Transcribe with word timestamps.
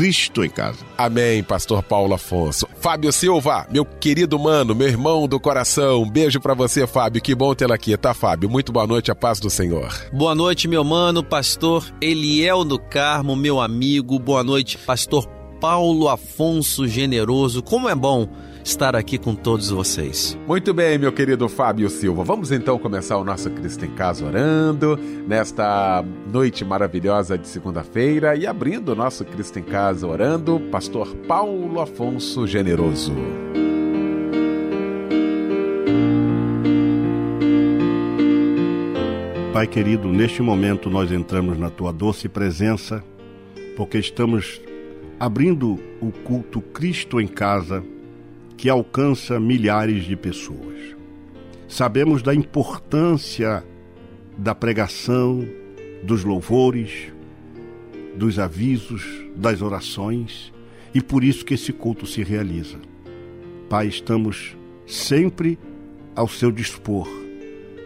Cristo 0.00 0.42
em 0.42 0.48
Casa. 0.48 0.78
Amém, 0.96 1.42
Pastor 1.42 1.82
Paulo 1.82 2.14
Afonso. 2.14 2.66
Fábio 2.80 3.12
Silva, 3.12 3.66
meu 3.70 3.84
querido 3.84 4.38
mano, 4.38 4.74
meu 4.74 4.88
irmão 4.88 5.28
do 5.28 5.38
coração, 5.38 6.04
um 6.04 6.10
beijo 6.10 6.40
para 6.40 6.54
você, 6.54 6.86
Fábio. 6.86 7.20
Que 7.20 7.34
bom 7.34 7.54
tê-lo 7.54 7.74
aqui, 7.74 7.94
tá, 7.98 8.14
Fábio? 8.14 8.48
Muito 8.48 8.72
boa 8.72 8.86
noite, 8.86 9.10
a 9.10 9.14
paz 9.14 9.38
do 9.38 9.50
Senhor. 9.50 9.92
Boa 10.10 10.34
noite, 10.34 10.66
meu 10.66 10.82
mano, 10.82 11.22
Pastor 11.22 11.84
Eliel 12.00 12.64
do 12.64 12.78
Carmo, 12.78 13.36
meu 13.36 13.60
amigo. 13.60 14.18
Boa 14.18 14.42
noite, 14.42 14.78
Pastor 14.78 15.26
Paulo 15.60 16.08
Afonso 16.08 16.88
Generoso. 16.88 17.62
Como 17.62 17.86
é 17.86 17.94
bom 17.94 18.26
estar 18.64 18.94
aqui 18.94 19.18
com 19.18 19.34
todos 19.34 19.70
vocês. 19.70 20.38
Muito 20.46 20.72
bem, 20.74 20.98
meu 20.98 21.12
querido 21.12 21.48
Fábio 21.48 21.88
Silva. 21.88 22.24
Vamos 22.24 22.52
então 22.52 22.78
começar 22.78 23.16
o 23.18 23.24
nosso 23.24 23.50
Cristo 23.50 23.84
em 23.84 23.90
Casa 23.90 24.24
orando 24.24 24.98
nesta 25.26 26.04
noite 26.32 26.64
maravilhosa 26.64 27.38
de 27.38 27.48
segunda-feira 27.48 28.36
e 28.36 28.46
abrindo 28.46 28.90
o 28.90 28.94
nosso 28.94 29.24
Cristo 29.24 29.58
em 29.58 29.62
Casa 29.62 30.06
orando, 30.06 30.60
Pastor 30.70 31.14
Paulo 31.26 31.80
Afonso 31.80 32.46
Generoso. 32.46 33.14
Pai 39.52 39.66
querido, 39.66 40.08
neste 40.08 40.40
momento 40.42 40.88
nós 40.88 41.10
entramos 41.10 41.58
na 41.58 41.68
tua 41.68 41.92
doce 41.92 42.28
presença, 42.28 43.04
porque 43.76 43.98
estamos 43.98 44.60
abrindo 45.18 45.78
o 46.00 46.12
culto 46.24 46.60
Cristo 46.60 47.20
em 47.20 47.26
Casa 47.26 47.84
que 48.60 48.68
alcança 48.68 49.40
milhares 49.40 50.04
de 50.04 50.14
pessoas. 50.14 50.94
Sabemos 51.66 52.22
da 52.22 52.34
importância 52.34 53.64
da 54.36 54.54
pregação, 54.54 55.48
dos 56.02 56.24
louvores, 56.24 57.10
dos 58.14 58.38
avisos, 58.38 59.02
das 59.34 59.62
orações 59.62 60.52
e 60.92 61.00
por 61.00 61.24
isso 61.24 61.42
que 61.42 61.54
esse 61.54 61.72
culto 61.72 62.06
se 62.06 62.22
realiza. 62.22 62.76
Pai, 63.70 63.86
estamos 63.86 64.54
sempre 64.86 65.58
ao 66.14 66.28
seu 66.28 66.52
dispor 66.52 67.08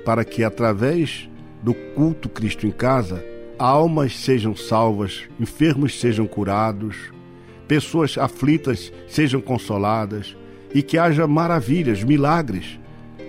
para 0.04 0.24
que 0.24 0.42
através 0.42 1.30
do 1.62 1.72
culto 1.72 2.28
Cristo 2.28 2.66
em 2.66 2.72
casa, 2.72 3.24
almas 3.56 4.18
sejam 4.18 4.56
salvas, 4.56 5.22
enfermos 5.38 6.00
sejam 6.00 6.26
curados, 6.26 6.96
pessoas 7.68 8.18
aflitas 8.18 8.92
sejam 9.06 9.40
consoladas, 9.40 10.36
e 10.74 10.82
que 10.82 10.98
haja 10.98 11.26
maravilhas, 11.26 12.02
milagres, 12.02 12.78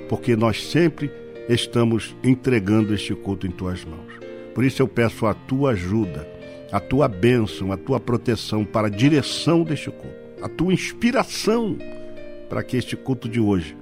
porque 0.10 0.36
nós 0.36 0.64
sempre 0.66 1.12
estamos 1.48 2.16
entregando 2.24 2.94
este 2.94 3.14
culto 3.14 3.46
em 3.46 3.52
tuas 3.52 3.86
mãos. 3.86 4.14
Por 4.54 4.66
isso 4.66 4.82
eu 4.82 4.88
peço 4.88 5.28
a 5.28 5.34
tua 5.34 5.72
ajuda, 5.72 6.28
a 6.72 6.80
tua 6.80 7.08
bênção, 7.08 7.72
a 7.72 7.78
tua 7.78 8.00
proteção 8.00 8.66
para 8.66 8.88
a 8.88 8.90
direção 8.90 9.64
deste 9.64 9.92
culto, 9.92 10.16
a 10.42 10.50
tua 10.50 10.74
inspiração 10.74 11.78
para 12.50 12.64
que 12.64 12.78
este 12.78 12.96
culto 12.96 13.30
de 13.30 13.40
hoje 13.40 13.78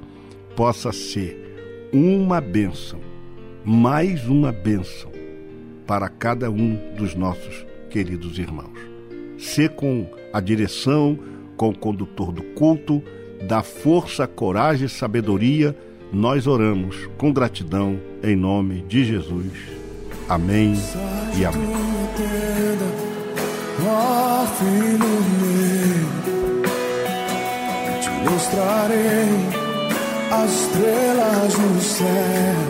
possa 0.56 0.91
ser 0.91 1.90
uma 1.94 2.41
bênção, 2.41 3.00
mais 3.63 4.28
uma 4.28 4.51
bênção 4.51 5.12
para 5.88 6.09
cada 6.09 6.50
um 6.50 6.78
dos 6.95 7.16
nossos 7.16 7.66
queridos 7.90 8.38
irmãos. 8.40 8.80
Ser 9.38 9.69
com 9.69 10.09
a 10.31 10.40
direção, 10.40 11.19
com 11.56 11.69
o 11.69 11.78
condutor 11.78 12.31
do 12.31 12.41
culto, 12.41 13.03
dá 13.48 13.62
força, 13.62 14.26
coragem 14.28 14.86
e 14.88 14.90
sabedoria, 14.90 15.76
nós 16.12 16.48
oramos 16.48 17.09
com 17.18 17.31
gratidão 17.34 18.00
em 18.24 18.36
nome 18.36 18.84
de 18.88 19.04
Jesus. 19.04 19.52
Amém 20.30 20.74
e 21.38 21.46
amém. 21.46 21.94
Filho 24.59 25.14
meu, 25.42 26.06
te 28.00 28.09
mostrarei 28.30 29.30
as 30.31 30.52
estrelas 30.52 31.58
no 31.58 31.81
céu. 31.81 32.62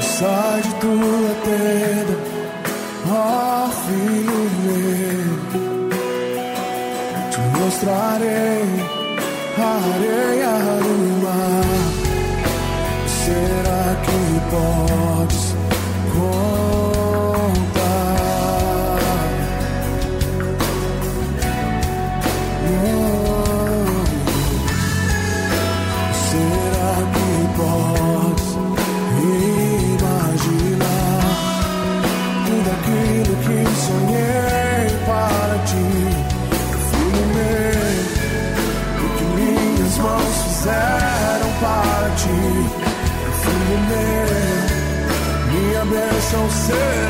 Sai 0.00 0.62
de 0.62 0.74
tua 0.80 1.34
tenda, 1.44 2.16
ó 3.08 3.70
filho 3.86 4.40
meu, 4.64 5.34
te 7.30 7.38
mostrarei 7.58 8.64
areia 9.62 10.52
do 10.82 11.22
mar. 11.22 11.64
Será 13.06 13.96
que 14.04 14.18
podes 14.50 15.54
bênção 46.68 47.03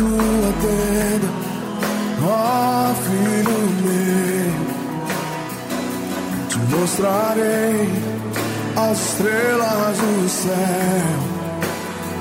tua 0.00 0.52
tenda, 0.62 1.28
ó 2.24 2.94
filho 3.04 3.60
meu. 3.84 4.52
Te 6.48 6.58
mostrarei 6.74 7.80
as 8.76 8.98
estrelas 8.98 9.96
do 9.98 10.28
céu. 10.28 11.10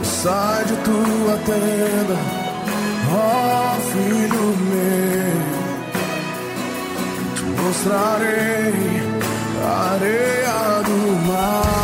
Sai 0.04 0.66
de 0.66 0.76
tua 0.88 1.36
tenda, 1.46 2.18
ó 3.14 3.76
filho 3.92 4.46
meu. 4.72 5.40
Te 7.36 7.44
mostrarei 7.62 8.74
a 9.64 9.94
areia 9.94 10.84
do 10.84 11.00
mar. 11.28 11.79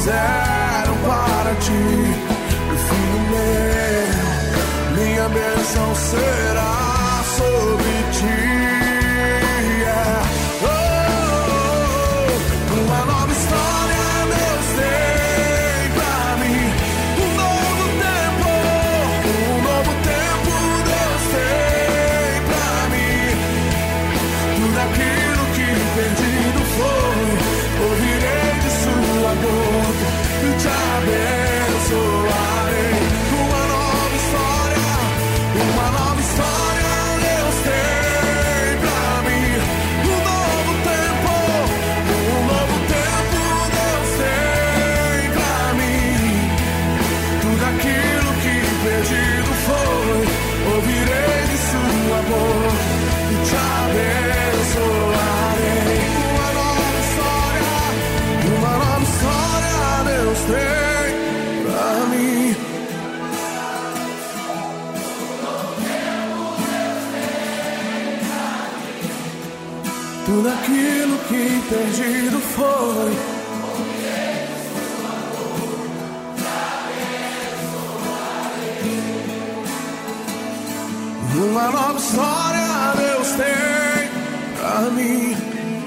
Fizeram 0.00 0.96
para 1.04 1.54
ti, 1.56 1.72
filho 2.88 3.20
meu? 3.30 5.04
Minha 5.04 5.28
bênção 5.28 5.94
será 5.94 6.79
Tudo 70.40 70.52
aquilo 70.54 71.18
que 71.28 71.60
perdido 71.68 72.40
foi. 72.40 73.12
Uma 81.44 81.70
nova 81.70 81.98
história 81.98 82.94
Deus 82.96 83.28
tem 83.32 84.08
pra 84.58 84.80
mim. 84.92 85.36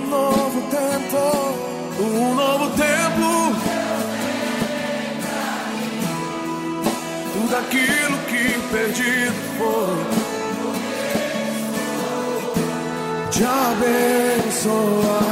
Um 0.06 0.10
novo 0.10 0.62
tempo, 0.70 1.18
um 2.00 2.36
novo 2.36 2.70
tempo. 2.78 3.56
Tudo 7.34 7.56
aquilo 7.56 8.18
que 8.28 8.60
perdido 8.72 9.34
foi. 9.58 10.34
Te 14.64 14.70
abençoarei. 14.70 15.23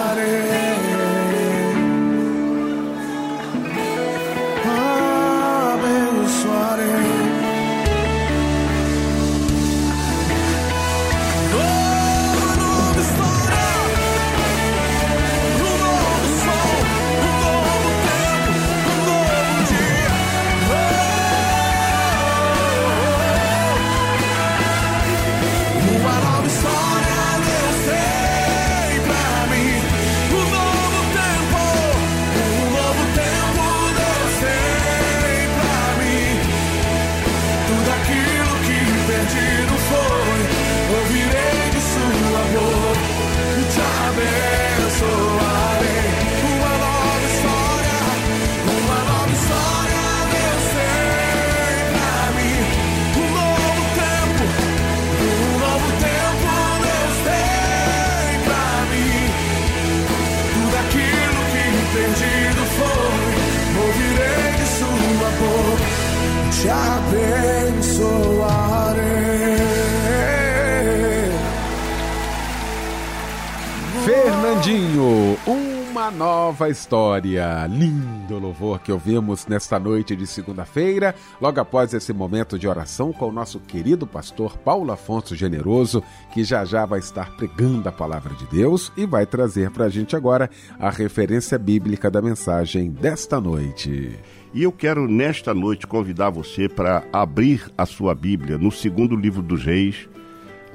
Fernandinho, 74.61 75.39
uma 75.47 76.11
nova 76.11 76.69
história. 76.69 77.65
Lindo 77.65 78.37
louvor 78.37 78.79
que 78.79 78.91
ouvimos 78.91 79.47
nesta 79.47 79.79
noite 79.79 80.15
de 80.15 80.27
segunda-feira, 80.27 81.15
logo 81.41 81.59
após 81.59 81.95
esse 81.95 82.13
momento 82.13 82.59
de 82.59 82.67
oração 82.67 83.11
com 83.11 83.29
o 83.29 83.31
nosso 83.31 83.59
querido 83.59 84.05
pastor 84.05 84.55
Paulo 84.59 84.91
Afonso 84.91 85.35
Generoso, 85.35 86.03
que 86.31 86.43
já 86.43 86.63
já 86.63 86.85
vai 86.85 86.99
estar 86.99 87.35
pregando 87.35 87.89
a 87.89 87.91
palavra 87.91 88.35
de 88.35 88.45
Deus 88.45 88.91
e 88.95 89.03
vai 89.03 89.25
trazer 89.25 89.71
para 89.71 89.85
a 89.85 89.89
gente 89.89 90.15
agora 90.15 90.47
a 90.79 90.91
referência 90.91 91.57
bíblica 91.57 92.11
da 92.11 92.21
mensagem 92.21 92.91
desta 92.91 93.41
noite. 93.41 94.19
E 94.53 94.61
eu 94.61 94.71
quero 94.71 95.07
nesta 95.07 95.55
noite 95.55 95.87
convidar 95.87 96.29
você 96.29 96.69
para 96.69 97.03
abrir 97.11 97.67
a 97.75 97.87
sua 97.87 98.13
Bíblia 98.13 98.59
no 98.59 98.71
segundo 98.71 99.15
livro 99.15 99.41
dos 99.41 99.63
Reis, 99.63 100.07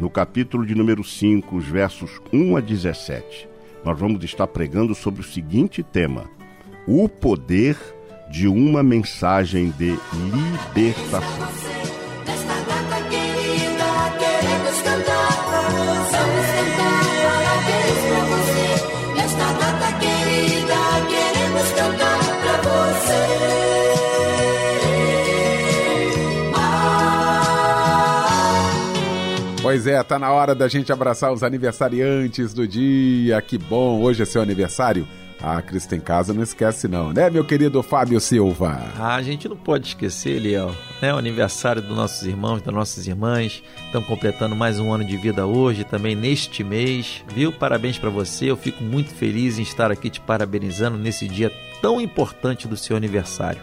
no 0.01 0.11
capítulo 0.11 0.67
de 0.67 0.75
número 0.75 1.05
5, 1.05 1.57
os 1.57 1.65
versos 1.65 2.21
1 2.33 2.57
a 2.57 2.61
17. 2.61 3.56
Nós 3.87 3.97
vamos 3.97 4.25
estar 4.25 4.49
pregando 4.49 4.97
sobre 4.97 5.21
o 5.21 5.25
seguinte 5.25 5.81
tema: 5.81 6.29
o 6.89 7.09
poder 7.09 7.79
de 8.29 8.49
uma 8.49 8.83
mensagem 8.83 9.71
de 9.79 9.97
libertação. 10.75 12.06
Pois 29.77 29.87
é, 29.87 30.03
tá 30.03 30.19
na 30.19 30.33
hora 30.33 30.55
da 30.55 30.69
gente 30.69 30.91
abraçar 30.91 31.31
os 31.31 31.43
aniversariantes 31.43 32.55
do 32.55 32.67
dia. 32.67 33.43
Que 33.43 33.59
bom, 33.59 34.01
hoje 34.01 34.23
é 34.23 34.25
seu 34.25 34.41
aniversário. 34.41 35.07
A 35.39 35.61
Cristo 35.61 35.95
em 35.95 36.01
Casa 36.01 36.33
não 36.33 36.43
esquece 36.43 36.89
não, 36.89 37.13
né, 37.13 37.29
meu 37.29 37.45
querido 37.45 37.83
Fábio 37.83 38.19
Silva? 38.19 38.83
Ah, 38.99 39.17
a 39.17 39.21
gente 39.23 39.47
não 39.47 39.55
pode 39.55 39.89
esquecer, 39.89 40.37
Eliel, 40.37 40.75
né? 41.03 41.13
O 41.13 41.19
aniversário 41.19 41.83
dos 41.83 41.95
nossos 41.95 42.27
irmãos, 42.27 42.63
das 42.63 42.75
nossas 42.75 43.07
irmãs. 43.07 43.63
Estão 43.85 44.03
completando 44.03 44.57
mais 44.57 44.81
um 44.81 44.91
ano 44.91 45.05
de 45.05 45.19
vida 45.19 45.45
hoje, 45.45 45.85
também 45.85 46.17
neste 46.17 46.65
mês. 46.65 47.23
Viu? 47.29 47.53
Parabéns 47.53 47.99
para 47.99 48.09
você. 48.09 48.51
Eu 48.51 48.57
fico 48.57 48.83
muito 48.83 49.13
feliz 49.13 49.59
em 49.59 49.63
estar 49.63 49.93
aqui 49.93 50.09
te 50.09 50.23
parabenizando 50.23 50.97
nesse 50.97 51.29
dia 51.29 51.53
tão 51.83 52.01
importante 52.01 52.67
do 52.67 52.79
seu 52.79 52.97
aniversário. 52.97 53.61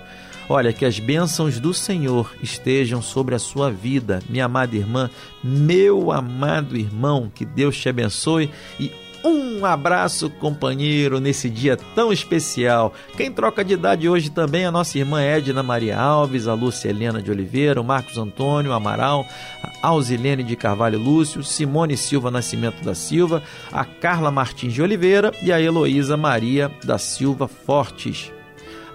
Olha, 0.50 0.74
que 0.74 0.86
as 0.86 1.00
bênçãos 1.00 1.60
do 1.60 1.74
Senhor 1.74 2.36
estejam 2.42 3.02
sobre 3.02 3.34
a 3.34 3.40
sua 3.40 3.72
vida, 3.72 4.22
minha 4.30 4.46
amada 4.46 4.76
irmã, 4.76 5.10
meu 5.44 6.12
amado 6.12 6.76
irmão, 6.76 7.32
que 7.34 7.46
Deus 7.46 7.78
te 7.78 7.90
abençoe 7.90 8.50
e 8.80 8.92
um 9.24 9.66
abraço, 9.66 10.30
companheiro, 10.30 11.22
nesse 11.22 11.50
dia 11.50 11.78
tão 11.96 12.12
especial. 12.12 12.94
Quem 13.16 13.32
troca 13.32 13.64
de 13.64 13.74
idade 13.74 14.10
hoje 14.10 14.30
também 14.30 14.64
é 14.64 14.66
a 14.66 14.72
nossa 14.72 14.98
irmã 14.98 15.22
Edna 15.22 15.64
Maria 15.64 15.98
Alves, 15.98 16.46
a 16.46 16.54
Lúcia 16.54 16.90
Helena 16.90 17.22
de 17.22 17.32
Oliveira, 17.32 17.80
o 17.80 17.86
Marcos 17.86 18.18
Antônio 18.18 18.74
Amaral, 18.74 19.26
a 19.64 19.88
Alzilene 19.88 20.44
de 20.44 20.58
Carvalho 20.58 21.00
Lúcio, 21.00 21.42
Simone 21.42 21.96
Silva 21.96 22.30
Nascimento 22.30 22.84
da 22.84 22.94
Silva, 22.94 23.42
a 23.72 23.86
Carla 23.86 24.30
Martins 24.30 24.74
de 24.74 24.82
Oliveira 24.82 25.32
e 25.42 25.54
a 25.54 25.62
Heloísa 25.62 26.18
Maria 26.18 26.70
da 26.84 26.98
Silva 26.98 27.48
Fortes. 27.48 28.30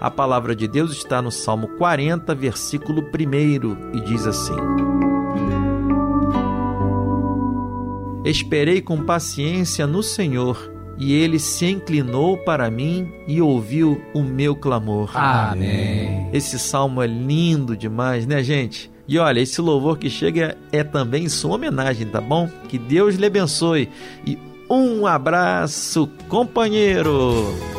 A 0.01 0.09
palavra 0.09 0.55
de 0.55 0.65
Deus 0.65 0.91
está 0.91 1.21
no 1.21 1.29
Salmo 1.29 1.67
40, 1.77 2.33
versículo 2.33 3.01
1 3.01 3.97
e 3.97 4.01
diz 4.01 4.25
assim: 4.25 4.55
Esperei 8.23 8.81
com 8.81 9.03
paciência 9.03 9.85
no 9.85 10.01
Senhor, 10.01 10.71
e 10.97 11.13
ele 11.13 11.37
se 11.37 11.65
inclinou 11.65 12.37
para 12.37 12.71
mim 12.71 13.11
e 13.27 13.41
ouviu 13.41 14.01
o 14.13 14.23
meu 14.23 14.55
clamor. 14.55 15.11
Amém. 15.13 16.29
Esse 16.31 16.57
salmo 16.57 17.01
é 17.01 17.07
lindo 17.07 17.75
demais, 17.75 18.25
né, 18.25 18.41
gente? 18.41 18.89
E 19.05 19.17
olha, 19.17 19.41
esse 19.41 19.59
louvor 19.59 19.97
que 19.97 20.09
chega 20.09 20.55
é 20.71 20.83
também 20.83 21.27
sua 21.27 21.55
homenagem, 21.55 22.07
tá 22.07 22.21
bom? 22.21 22.47
Que 22.69 22.77
Deus 22.77 23.15
lhe 23.15 23.25
abençoe 23.25 23.89
e 24.25 24.37
um 24.69 25.07
abraço, 25.07 26.07
companheiro! 26.29 27.78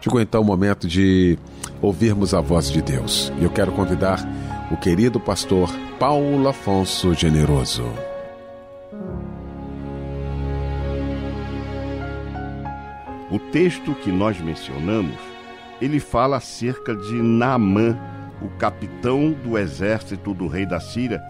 Chegou 0.02 0.20
então 0.20 0.42
o 0.42 0.44
momento 0.44 0.88
de 0.88 1.38
ouvirmos 1.80 2.34
a 2.34 2.42
voz 2.42 2.72
de 2.72 2.82
Deus. 2.82 3.32
E 3.40 3.44
eu 3.44 3.52
quero 3.52 3.72
convidar 3.72 4.20
o 4.72 4.78
querido 4.78 5.20
pastor 5.20 5.70
Paulo 6.00 6.48
Afonso 6.48 7.14
Generoso. 7.14 7.86
O 13.30 13.38
texto 13.52 13.94
que 13.94 14.12
nós 14.12 14.42
mencionamos, 14.42 15.16
ele 15.80 16.00
fala 16.00 16.38
acerca 16.38 16.96
de 16.96 17.22
Naamã, 17.22 17.96
o 18.42 18.50
capitão 18.58 19.32
do 19.32 19.56
exército 19.56 20.34
do 20.34 20.48
rei 20.48 20.66
da 20.66 20.80
Síria, 20.80 21.22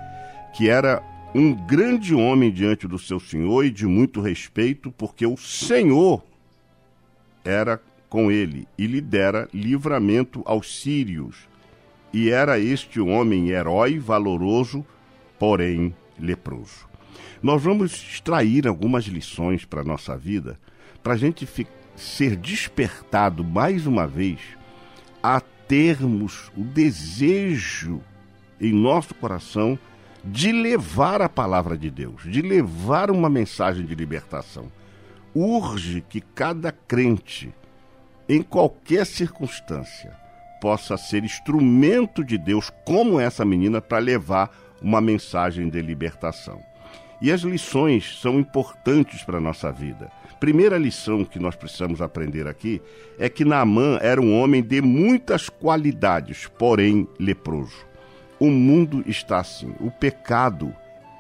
que 0.55 0.69
era 0.69 1.03
um 1.35 1.53
grande 1.53 2.15
homem 2.15 2.49
diante 2.49 2.87
do 2.87 2.97
seu 2.97 3.19
senhor 3.19 3.65
e 3.65 3.69
de 3.69 3.85
muito 3.85 4.21
respeito, 4.21 4.93
porque 4.93 5.27
o 5.27 5.35
senhor 5.35 6.23
era 7.43 7.81
com 8.11 8.29
ele 8.29 8.67
e 8.77 8.85
lhe 8.85 8.99
dera 8.99 9.47
livramento 9.53 10.43
aos 10.45 10.81
sírios. 10.81 11.47
E 12.11 12.29
era 12.29 12.59
este 12.59 12.99
homem 12.99 13.51
herói, 13.51 13.97
valoroso, 13.97 14.85
porém 15.39 15.95
leproso. 16.19 16.89
Nós 17.41 17.63
vamos 17.63 17.93
extrair 17.93 18.67
algumas 18.67 19.05
lições 19.05 19.63
para 19.63 19.79
a 19.79 19.85
nossa 19.85 20.17
vida, 20.17 20.59
para 21.01 21.13
a 21.13 21.17
gente 21.17 21.47
ser 21.95 22.35
despertado 22.35 23.45
mais 23.45 23.87
uma 23.87 24.05
vez 24.05 24.41
a 25.23 25.39
termos 25.39 26.51
o 26.57 26.63
desejo 26.65 28.01
em 28.59 28.73
nosso 28.73 29.15
coração 29.15 29.79
de 30.21 30.51
levar 30.51 31.21
a 31.21 31.29
palavra 31.29 31.77
de 31.77 31.89
Deus, 31.89 32.23
de 32.25 32.41
levar 32.41 33.09
uma 33.09 33.29
mensagem 33.29 33.85
de 33.85 33.95
libertação. 33.95 34.69
Urge 35.33 36.03
que 36.09 36.19
cada 36.19 36.73
crente, 36.73 37.53
em 38.31 38.41
qualquer 38.41 39.05
circunstância, 39.05 40.13
possa 40.61 40.95
ser 40.95 41.21
instrumento 41.21 42.23
de 42.23 42.37
Deus, 42.37 42.71
como 42.85 43.19
essa 43.19 43.43
menina, 43.43 43.81
para 43.81 43.97
levar 43.97 44.49
uma 44.81 45.01
mensagem 45.01 45.67
de 45.67 45.81
libertação. 45.81 46.61
E 47.21 47.29
as 47.29 47.41
lições 47.41 48.21
são 48.21 48.39
importantes 48.39 49.21
para 49.21 49.37
a 49.37 49.41
nossa 49.41 49.69
vida. 49.69 50.09
Primeira 50.39 50.77
lição 50.77 51.25
que 51.25 51.39
nós 51.39 51.57
precisamos 51.57 52.01
aprender 52.01 52.47
aqui 52.47 52.81
é 53.19 53.27
que 53.27 53.43
Naamã 53.43 53.99
era 54.01 54.21
um 54.21 54.39
homem 54.39 54.63
de 54.63 54.81
muitas 54.81 55.49
qualidades, 55.49 56.49
porém 56.57 57.09
leproso. 57.19 57.85
O 58.39 58.49
mundo 58.49 59.03
está 59.05 59.39
assim. 59.39 59.75
O 59.77 59.91
pecado 59.91 60.73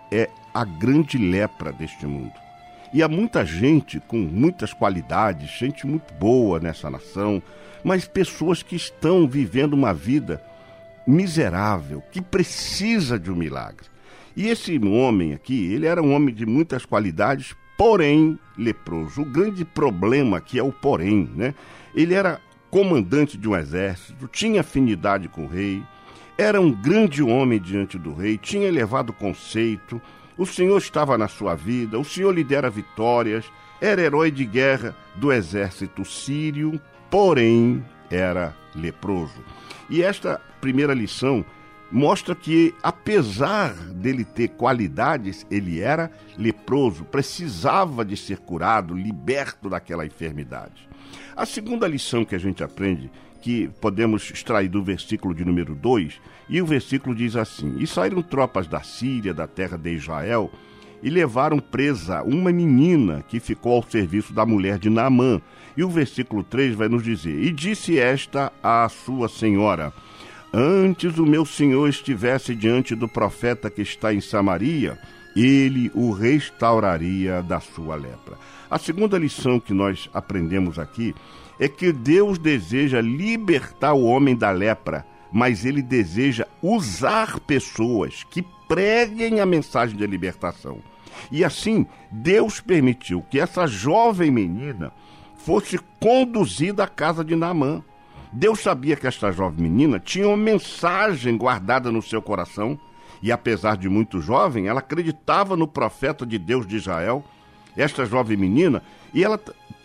é 0.09 0.29
a 0.53 0.63
grande 0.63 1.17
lepra 1.17 1.73
deste 1.73 2.07
mundo. 2.07 2.50
E 2.93 3.01
há 3.01 3.07
muita 3.07 3.45
gente 3.45 3.99
com 4.01 4.17
muitas 4.17 4.73
qualidades, 4.73 5.49
gente 5.57 5.87
muito 5.87 6.13
boa 6.15 6.59
nessa 6.59 6.89
nação, 6.89 7.41
mas 7.83 8.05
pessoas 8.05 8.61
que 8.61 8.75
estão 8.75 9.27
vivendo 9.27 9.73
uma 9.73 9.93
vida 9.93 10.41
miserável, 11.07 12.03
que 12.11 12.21
precisa 12.21 13.17
de 13.17 13.31
um 13.31 13.35
milagre. 13.35 13.87
E 14.35 14.47
esse 14.47 14.77
homem 14.77 15.33
aqui, 15.33 15.73
ele 15.73 15.85
era 15.85 16.01
um 16.01 16.13
homem 16.13 16.33
de 16.33 16.45
muitas 16.45 16.85
qualidades, 16.85 17.55
porém 17.77 18.37
leproso. 18.57 19.21
O 19.21 19.25
grande 19.25 19.65
problema 19.65 20.37
aqui 20.37 20.59
é 20.59 20.63
o 20.63 20.71
porém, 20.71 21.29
né? 21.35 21.53
Ele 21.95 22.13
era 22.13 22.39
comandante 22.69 23.37
de 23.37 23.49
um 23.49 23.55
exército, 23.55 24.27
tinha 24.27 24.61
afinidade 24.61 25.27
com 25.27 25.45
o 25.45 25.47
rei, 25.47 25.83
era 26.37 26.59
um 26.59 26.71
grande 26.71 27.21
homem 27.21 27.59
diante 27.59 27.97
do 27.97 28.13
rei, 28.13 28.37
tinha 28.37 28.67
elevado 28.67 29.11
conceito, 29.11 30.01
o 30.41 30.45
Senhor 30.47 30.75
estava 30.79 31.19
na 31.19 31.27
sua 31.27 31.53
vida, 31.53 31.99
o 31.99 32.03
Senhor 32.03 32.33
lhe 32.33 32.43
dera 32.43 32.67
vitórias, 32.67 33.45
era 33.79 34.01
herói 34.01 34.31
de 34.31 34.43
guerra 34.43 34.95
do 35.13 35.31
exército 35.31 36.03
sírio, 36.03 36.81
porém 37.11 37.85
era 38.09 38.55
leproso. 38.73 39.43
E 39.87 40.01
esta 40.01 40.41
primeira 40.59 40.95
lição 40.95 41.45
mostra 41.91 42.33
que, 42.33 42.73
apesar 42.81 43.75
dele 43.75 44.25
ter 44.25 44.47
qualidades, 44.47 45.45
ele 45.51 45.79
era 45.79 46.09
leproso, 46.35 47.03
precisava 47.03 48.03
de 48.03 48.17
ser 48.17 48.39
curado, 48.39 48.95
liberto 48.95 49.69
daquela 49.69 50.07
enfermidade. 50.07 50.89
A 51.35 51.45
segunda 51.45 51.87
lição 51.87 52.25
que 52.25 52.33
a 52.33 52.39
gente 52.39 52.63
aprende, 52.63 53.11
que 53.41 53.69
podemos 53.81 54.29
extrair 54.31 54.69
do 54.69 54.83
versículo 54.83 55.33
de 55.33 55.43
número 55.43 55.73
2, 55.73 56.21
e 56.47 56.61
o 56.61 56.65
versículo 56.65 57.15
diz 57.15 57.35
assim: 57.35 57.75
E 57.79 57.87
saíram 57.87 58.21
tropas 58.21 58.67
da 58.67 58.81
Síria, 58.81 59.33
da 59.33 59.47
terra 59.47 59.77
de 59.77 59.91
Israel, 59.91 60.51
e 61.01 61.09
levaram 61.09 61.59
presa 61.59 62.21
uma 62.21 62.51
menina 62.51 63.23
que 63.27 63.39
ficou 63.39 63.73
ao 63.73 63.83
serviço 63.83 64.33
da 64.33 64.45
mulher 64.45 64.77
de 64.77 64.89
Naamã. 64.89 65.41
E 65.75 65.83
o 65.83 65.89
versículo 65.89 66.43
3 66.43 66.75
vai 66.75 66.87
nos 66.87 67.03
dizer: 67.03 67.43
E 67.43 67.51
disse 67.51 67.97
esta 67.97 68.51
à 68.61 68.87
sua 68.89 69.27
senhora: 69.27 69.91
Antes 70.53 71.17
o 71.17 71.25
meu 71.25 71.45
senhor 71.45 71.87
estivesse 71.89 72.53
diante 72.55 72.93
do 72.93 73.07
profeta 73.07 73.69
que 73.69 73.81
está 73.81 74.13
em 74.13 74.21
Samaria, 74.21 74.99
ele 75.35 75.89
o 75.93 76.11
restauraria 76.11 77.41
da 77.41 77.59
sua 77.59 77.95
lepra. 77.95 78.37
A 78.69 78.77
segunda 78.77 79.17
lição 79.17 79.59
que 79.59 79.73
nós 79.73 80.09
aprendemos 80.13 80.77
aqui 80.77 81.15
é 81.61 81.67
que 81.67 81.93
Deus 81.93 82.39
deseja 82.39 82.99
libertar 82.99 83.93
o 83.93 84.03
homem 84.03 84.35
da 84.35 84.49
lepra, 84.49 85.05
mas 85.31 85.63
ele 85.63 85.83
deseja 85.83 86.47
usar 86.59 87.39
pessoas 87.41 88.23
que 88.23 88.43
preguem 88.67 89.39
a 89.39 89.45
mensagem 89.45 89.95
de 89.95 90.07
libertação. 90.07 90.79
E 91.31 91.45
assim, 91.45 91.85
Deus 92.11 92.59
permitiu 92.59 93.23
que 93.29 93.39
essa 93.39 93.67
jovem 93.67 94.31
menina 94.31 94.91
fosse 95.35 95.79
conduzida 95.99 96.83
à 96.83 96.87
casa 96.87 97.23
de 97.23 97.35
Naamã. 97.35 97.83
Deus 98.33 98.61
sabia 98.61 98.95
que 98.95 99.05
esta 99.05 99.31
jovem 99.31 99.61
menina 99.61 99.99
tinha 99.99 100.27
uma 100.27 100.37
mensagem 100.37 101.37
guardada 101.37 101.91
no 101.91 102.01
seu 102.01 102.23
coração, 102.23 102.79
e 103.21 103.31
apesar 103.31 103.77
de 103.77 103.87
muito 103.87 104.19
jovem, 104.19 104.67
ela 104.67 104.79
acreditava 104.79 105.55
no 105.55 105.67
profeta 105.67 106.25
de 106.25 106.39
Deus 106.39 106.65
de 106.65 106.77
Israel, 106.77 107.23
esta 107.77 108.03
jovem 108.03 108.35
menina, 108.35 108.81
e 109.13 109.23
ela 109.23 109.39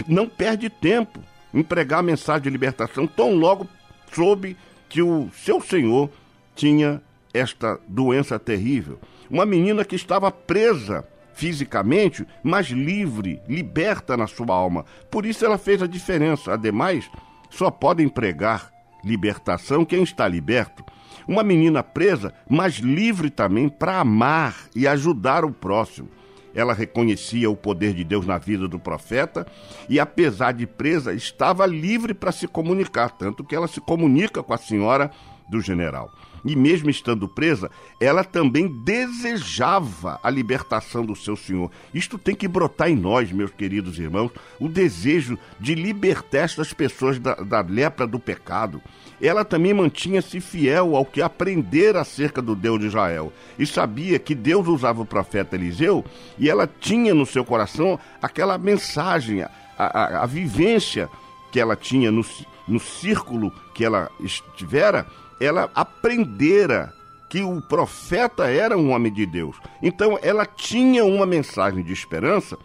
não 0.09 0.27
perde 0.27 0.71
tempo 0.71 1.21
em 1.57 1.63
pregar 1.63 2.01
a 2.01 2.03
mensagem 2.03 2.43
de 2.43 2.51
libertação, 2.51 3.07
tão 3.07 3.35
logo 3.35 3.67
soube 4.13 4.59
que 4.91 5.01
o 5.01 5.31
seu 5.33 5.59
senhor 5.59 6.11
tinha 6.55 7.01
esta 7.33 7.81
doença 7.89 8.39
terrível. 8.39 9.01
Uma 9.31 9.47
menina 9.47 9.83
que 9.83 9.97
estava 9.97 10.31
presa 10.31 11.09
fisicamente, 11.33 12.27
mas 12.43 12.67
livre, 12.67 13.41
liberta 13.49 14.19
na 14.19 14.27
sua 14.27 14.55
alma. 14.55 14.85
Por 15.11 15.25
isso 15.25 15.47
ela 15.47 15.57
fez 15.57 15.83
a 15.83 15.87
diferença. 15.87 16.53
Ademais, 16.53 17.11
só 17.49 17.71
podem 17.71 18.07
pregar 18.07 18.71
libertação 19.03 19.85
quem 19.85 20.03
está 20.03 20.29
liberto. 20.29 20.85
Uma 21.27 21.43
menina 21.43 21.83
presa, 21.83 22.35
mas 22.49 22.75
livre 22.75 23.31
também 23.31 23.67
para 23.69 24.01
amar 24.01 24.55
e 24.75 24.87
ajudar 24.87 25.43
o 25.43 25.51
próximo. 25.51 26.09
Ela 26.57 26.73
reconhecia 26.73 27.51
o 27.51 27.55
poder 27.55 27.93
de 27.93 28.03
Deus 28.03 28.27
na 28.27 28.39
vida 28.39 28.67
do 28.67 28.79
profeta 28.79 29.47
e, 29.89 30.01
apesar 30.01 30.53
de 30.53 30.67
presa, 30.67 31.13
estava 31.13 31.67
livre 31.67 32.15
para 32.15 32.33
se 32.33 32.49
comunicar, 32.49 33.11
tanto 33.11 33.45
que 33.45 33.55
ela 33.55 33.69
se 33.69 33.81
comunica 33.81 34.43
com 34.43 34.55
a 34.55 34.59
senhora 34.59 35.11
do 35.51 35.61
general. 35.61 36.11
E 36.47 36.55
mesmo 36.55 36.89
estando 36.89 37.29
presa, 37.29 37.71
ela 38.01 38.23
também 38.23 38.69
desejava 38.69 40.21
a 40.23 40.31
libertação 40.31 41.05
do 41.05 41.17
seu 41.17 41.37
Senhor. 41.37 41.71
Isto 41.93 42.17
tem 42.17 42.35
que 42.35 42.47
brotar 42.47 42.89
em 42.89 42.97
nós, 42.97 43.33
meus 43.33 43.51
queridos 43.51 43.99
irmãos, 43.99 44.31
o 44.61 44.69
desejo 44.69 45.37
de 45.59 45.75
libertar 45.75 46.39
estas 46.39 46.73
pessoas 46.73 47.19
da, 47.19 47.35
da 47.35 47.61
lepra 47.61 48.07
do 48.07 48.19
pecado. 48.19 48.81
Ela 49.21 49.45
também 49.45 49.75
mantinha-se 49.75 50.41
fiel 50.41 50.95
ao 50.95 51.05
que 51.05 51.21
aprendera 51.21 52.01
acerca 52.01 52.41
do 52.41 52.55
Deus 52.55 52.81
de 52.81 52.87
Israel 52.87 53.33
e 53.59 53.67
sabia 53.67 54.19
que 54.19 54.35
Deus 54.35 54.69
usava 54.69 55.03
o 55.03 55.07
profeta 55.07 55.57
Eliseu 55.57 56.05
e 56.39 56.49
ela 56.49 56.69
tinha 56.81 57.15
no 57.15 57.27
seu 57.27 57.45
coração 57.45 57.99
aquela 58.23 58.59
mensagem, 58.59 59.43
a, 59.43 59.51
a, 59.79 60.23
a 60.23 60.27
vivência 60.27 61.09
que 61.51 61.59
ela 61.59 61.75
tinha 61.75 62.13
no, 62.13 62.25
no 62.69 62.79
círculo 62.79 63.53
que 63.75 63.85
ela 63.85 64.11
estivera, 64.21 65.07
ela 65.41 65.71
aprendera 65.75 66.93
que 67.29 67.43
o 67.43 67.61
profeta 67.61 68.49
era 68.49 68.77
um 68.77 68.91
homem 68.93 69.13
de 69.13 69.27
Deus. 69.27 69.57
Então 69.83 70.19
ela 70.23 70.47
tinha 70.47 71.05
uma 71.05 71.27
mensagem 71.27 71.83
de 71.83 71.93
esperança 71.93 72.57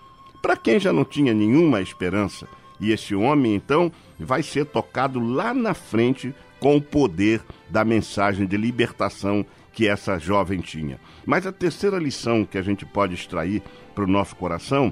para 0.42 0.58
quem 0.58 0.80
já 0.80 0.92
não 0.92 1.06
tinha 1.06 1.34
nenhuma 1.34 1.82
esperança. 1.82 2.48
E 2.80 2.92
esse 2.92 3.14
homem, 3.14 3.54
então, 3.54 3.92
vai 4.20 4.42
ser 4.42 4.66
tocado 4.66 5.20
lá 5.20 5.54
na 5.54 5.74
frente 5.74 6.34
com 6.60 6.78
o 6.78 6.82
poder 6.82 7.42
da 7.70 7.86
mensagem 7.86 8.48
de 8.48 8.58
libertação 8.58 9.46
que 9.72 9.88
essa 9.88 10.18
jovem 10.18 10.60
tinha. 10.60 11.00
Mas 11.26 11.46
a 11.46 11.52
terceira 11.52 11.98
lição 11.98 12.44
que 12.44 12.58
a 12.58 12.62
gente 12.62 12.86
pode 12.86 13.14
extrair 13.14 13.62
para 13.94 14.04
o 14.04 14.08
nosso 14.08 14.36
coração 14.36 14.92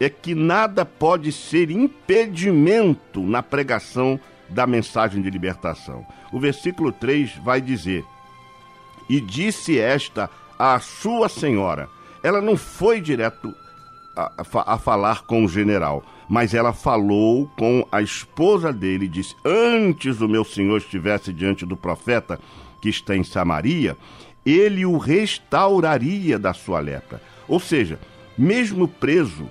é 0.00 0.08
que 0.08 0.34
nada 0.34 0.84
pode 0.84 1.32
ser 1.32 1.70
impedimento 1.70 3.20
na 3.20 3.42
pregação 3.42 4.18
da 4.48 4.66
mensagem 4.66 5.22
de 5.22 5.30
libertação. 5.30 6.06
O 6.32 6.38
versículo 6.38 6.92
3 6.92 7.36
vai 7.44 7.60
dizer: 7.60 8.04
E 9.08 9.20
disse 9.20 9.78
esta 9.78 10.30
à 10.58 10.78
sua 10.80 11.28
senhora. 11.28 11.88
Ela 12.22 12.40
não 12.40 12.56
foi 12.56 13.00
direto 13.00 13.54
a, 14.16 14.32
a, 14.36 14.74
a 14.74 14.78
falar 14.78 15.22
com 15.22 15.44
o 15.44 15.48
general, 15.48 16.04
mas 16.28 16.52
ela 16.52 16.72
falou 16.72 17.48
com 17.56 17.86
a 17.90 18.02
esposa 18.02 18.72
dele 18.72 19.04
e 19.06 19.08
disse: 19.08 19.34
Antes 19.44 20.20
o 20.20 20.28
meu 20.28 20.44
senhor 20.44 20.78
estivesse 20.78 21.32
diante 21.32 21.64
do 21.64 21.76
profeta 21.76 22.38
que 22.82 22.88
está 22.88 23.16
em 23.16 23.24
Samaria, 23.24 23.96
ele 24.44 24.84
o 24.84 24.98
restauraria 24.98 26.38
da 26.38 26.52
sua 26.52 26.80
lepra. 26.80 27.20
Ou 27.46 27.60
seja, 27.60 27.98
mesmo 28.36 28.86
preso 28.86 29.50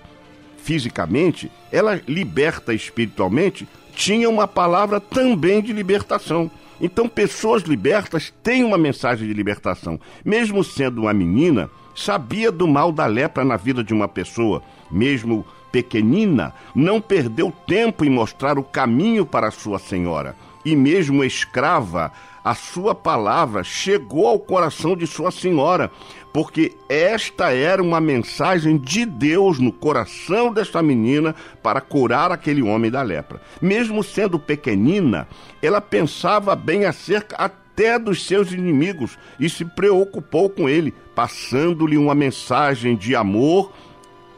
fisicamente, 0.57 1.51
ela 1.71 2.01
liberta 2.07 2.73
espiritualmente, 2.73 3.67
tinha 3.97 4.29
uma 4.29 4.47
palavra 4.47 5.01
também 5.01 5.60
de 5.60 5.73
libertação. 5.73 6.51
Então, 6.79 7.10
pessoas 7.10 7.63
libertas 7.63 8.31
têm 8.43 8.63
uma 8.63 8.77
mensagem 8.77 9.27
de 9.27 9.33
libertação. 9.33 9.99
Mesmo 10.23 10.63
sendo 10.63 11.01
uma 11.01 11.13
menina, 11.13 11.67
sabia 11.95 12.51
do 12.51 12.67
mal 12.67 12.91
da 12.91 13.07
lepra 13.07 13.43
na 13.43 13.57
vida 13.57 13.83
de 13.83 13.95
uma 13.95 14.07
pessoa. 14.07 14.62
Mesmo 14.91 15.43
pequenina, 15.71 16.53
não 16.75 17.01
perdeu 17.01 17.51
tempo 17.65 18.05
em 18.05 18.10
mostrar 18.10 18.60
o 18.60 18.63
caminho 18.63 19.25
para 19.25 19.49
sua 19.49 19.79
senhora. 19.79 20.36
E 20.63 20.75
mesmo 20.75 21.23
escrava, 21.23 22.12
a 22.43 22.53
sua 22.53 22.93
palavra 22.93 23.63
chegou 23.63 24.27
ao 24.27 24.38
coração 24.38 24.95
de 24.95 25.07
sua 25.07 25.31
senhora, 25.31 25.89
porque 26.38 26.76
esta 26.88 27.52
era 27.52 27.82
uma 27.82 28.00
mensagem 28.00 28.78
de 28.78 29.08
Deus 29.08 29.58
no 29.58 29.71
coração 29.71 30.54
desta 30.54 30.84
menina 30.84 31.34
para 31.63 31.82
curar 31.82 32.32
aquele 32.32 32.62
homem 32.62 32.91
da 32.91 33.02
lepra. 33.02 33.41
Mesmo 33.60 34.04
sendo 34.04 34.38
pequenina, 34.38 35.28
ela 35.63 35.82
pensava 35.82 36.56
bem 36.56 36.86
acerca 36.86 37.36
até 37.38 37.97
dos 37.97 38.23
seus 38.23 38.52
inimigos 38.52 39.17
e 39.39 39.50
se 39.50 39.65
preocupou 39.65 40.47
com 40.47 40.69
ele, 40.69 40.93
passando-lhe 41.15 41.97
uma 41.97 42.13
mensagem 42.13 42.95
de 42.95 43.15
amor 43.15 43.73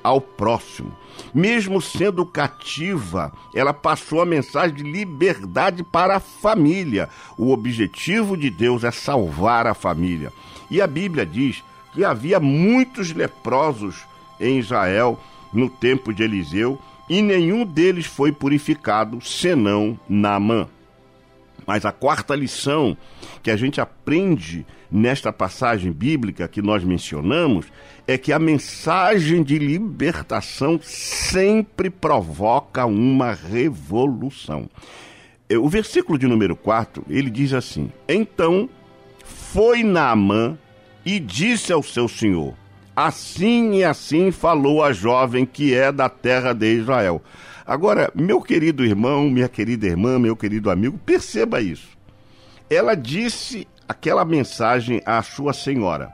ao 0.01 0.21
próximo. 0.21 0.95
Mesmo 1.33 1.81
sendo 1.81 2.25
cativa, 2.25 3.29
ela 3.53 3.73
passou 3.73 4.21
a 4.21 4.25
mensagem 4.25 4.73
de 4.73 4.83
liberdade 4.83 5.83
para 5.83 6.15
a 6.15 6.21
família. 6.21 7.09
O 7.37 7.51
objetivo 7.51 8.37
de 8.37 8.49
Deus 8.49 8.85
é 8.85 8.91
salvar 8.91 9.67
a 9.67 9.73
família. 9.73 10.31
E 10.71 10.81
a 10.81 10.87
Bíblia 10.87 11.25
diz 11.25 11.61
que 11.93 12.03
havia 12.03 12.39
muitos 12.39 13.11
leprosos 13.13 14.05
em 14.39 14.59
Israel 14.59 15.19
no 15.53 15.69
tempo 15.69 16.13
de 16.13 16.23
Eliseu 16.23 16.79
e 17.09 17.21
nenhum 17.21 17.65
deles 17.65 18.05
foi 18.05 18.31
purificado 18.31 19.19
senão 19.21 19.99
Naamã. 20.07 20.67
Mas 21.65 21.85
a 21.85 21.91
quarta 21.91 22.35
lição 22.35 22.97
que 23.43 23.51
a 23.51 23.55
gente 23.55 23.81
aprende 23.81 24.65
nesta 24.91 25.31
passagem 25.31 25.91
bíblica 25.91 26.47
que 26.47 26.61
nós 26.61 26.83
mencionamos 26.83 27.67
é 28.07 28.17
que 28.17 28.33
a 28.33 28.39
mensagem 28.39 29.43
de 29.43 29.59
libertação 29.59 30.79
sempre 30.81 31.89
provoca 31.89 32.85
uma 32.85 33.33
revolução. 33.33 34.69
O 35.61 35.69
versículo 35.69 36.17
de 36.17 36.27
número 36.27 36.55
4, 36.55 37.03
ele 37.09 37.29
diz 37.29 37.53
assim: 37.53 37.91
Então 38.07 38.69
foi 39.23 39.83
Naamã 39.83 40.57
e 41.09 41.19
disse 41.19 41.73
ao 41.73 41.81
seu 41.81 42.07
senhor: 42.07 42.53
Assim 42.95 43.77
e 43.77 43.83
assim 43.83 44.31
falou 44.31 44.83
a 44.83 44.93
jovem 44.93 45.43
que 45.43 45.73
é 45.73 45.91
da 45.91 46.07
terra 46.07 46.53
de 46.53 46.71
Israel. 46.71 47.19
Agora, 47.65 48.11
meu 48.13 48.39
querido 48.39 48.85
irmão, 48.85 49.27
minha 49.27 49.49
querida 49.49 49.87
irmã, 49.87 50.19
meu 50.19 50.35
querido 50.35 50.69
amigo, 50.69 50.99
perceba 50.99 51.61
isso. 51.61 51.97
Ela 52.69 52.93
disse 52.93 53.67
aquela 53.87 54.23
mensagem 54.23 55.01
à 55.03 55.23
sua 55.23 55.51
senhora. 55.51 56.11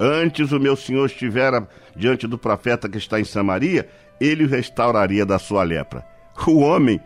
Antes 0.00 0.50
o 0.50 0.58
meu 0.58 0.74
senhor 0.74 1.06
estivera 1.06 1.68
diante 1.94 2.26
do 2.26 2.36
profeta 2.36 2.88
que 2.88 2.98
está 2.98 3.20
em 3.20 3.24
Samaria, 3.24 3.88
ele 4.20 4.46
restauraria 4.46 5.24
da 5.24 5.38
sua 5.38 5.62
lepra. 5.62 6.04
O 6.44 6.58
homem 6.58 7.00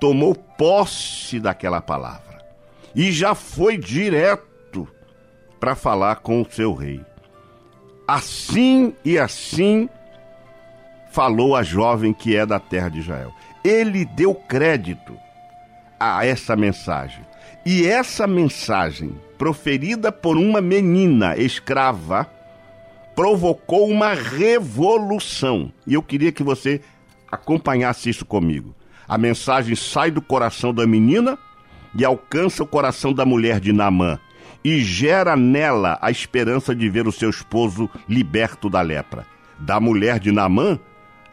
tomou 0.00 0.32
posse 0.32 1.40
daquela 1.40 1.80
palavra 1.80 2.38
e 2.94 3.10
já 3.10 3.34
foi 3.34 3.76
direto 3.76 4.47
para 5.58 5.74
falar 5.74 6.16
com 6.16 6.40
o 6.42 6.50
seu 6.50 6.74
rei. 6.74 7.00
Assim 8.06 8.94
e 9.04 9.18
assim 9.18 9.88
falou 11.10 11.56
a 11.56 11.62
jovem 11.62 12.12
que 12.12 12.36
é 12.36 12.46
da 12.46 12.58
terra 12.58 12.88
de 12.88 13.00
Israel. 13.00 13.32
Ele 13.64 14.04
deu 14.04 14.34
crédito 14.34 15.16
a 15.98 16.24
essa 16.24 16.54
mensagem. 16.56 17.26
E 17.66 17.86
essa 17.86 18.26
mensagem, 18.26 19.14
proferida 19.36 20.10
por 20.10 20.36
uma 20.36 20.60
menina 20.60 21.36
escrava, 21.36 22.26
provocou 23.14 23.88
uma 23.88 24.14
revolução. 24.14 25.72
E 25.86 25.94
eu 25.94 26.02
queria 26.02 26.32
que 26.32 26.42
você 26.42 26.80
acompanhasse 27.30 28.08
isso 28.08 28.24
comigo. 28.24 28.74
A 29.06 29.18
mensagem 29.18 29.74
sai 29.74 30.10
do 30.10 30.22
coração 30.22 30.72
da 30.72 30.86
menina 30.86 31.36
e 31.98 32.04
alcança 32.04 32.62
o 32.62 32.66
coração 32.66 33.12
da 33.12 33.26
mulher 33.26 33.60
de 33.60 33.72
Naamã 33.72 34.18
e 34.64 34.80
gera 34.80 35.36
nela 35.36 35.98
a 36.00 36.10
esperança 36.10 36.74
de 36.74 36.88
ver 36.88 37.06
o 37.06 37.12
seu 37.12 37.30
esposo 37.30 37.88
liberto 38.08 38.68
da 38.68 38.80
lepra. 38.80 39.26
Da 39.58 39.80
mulher 39.80 40.18
de 40.18 40.30
Naamã, 40.30 40.78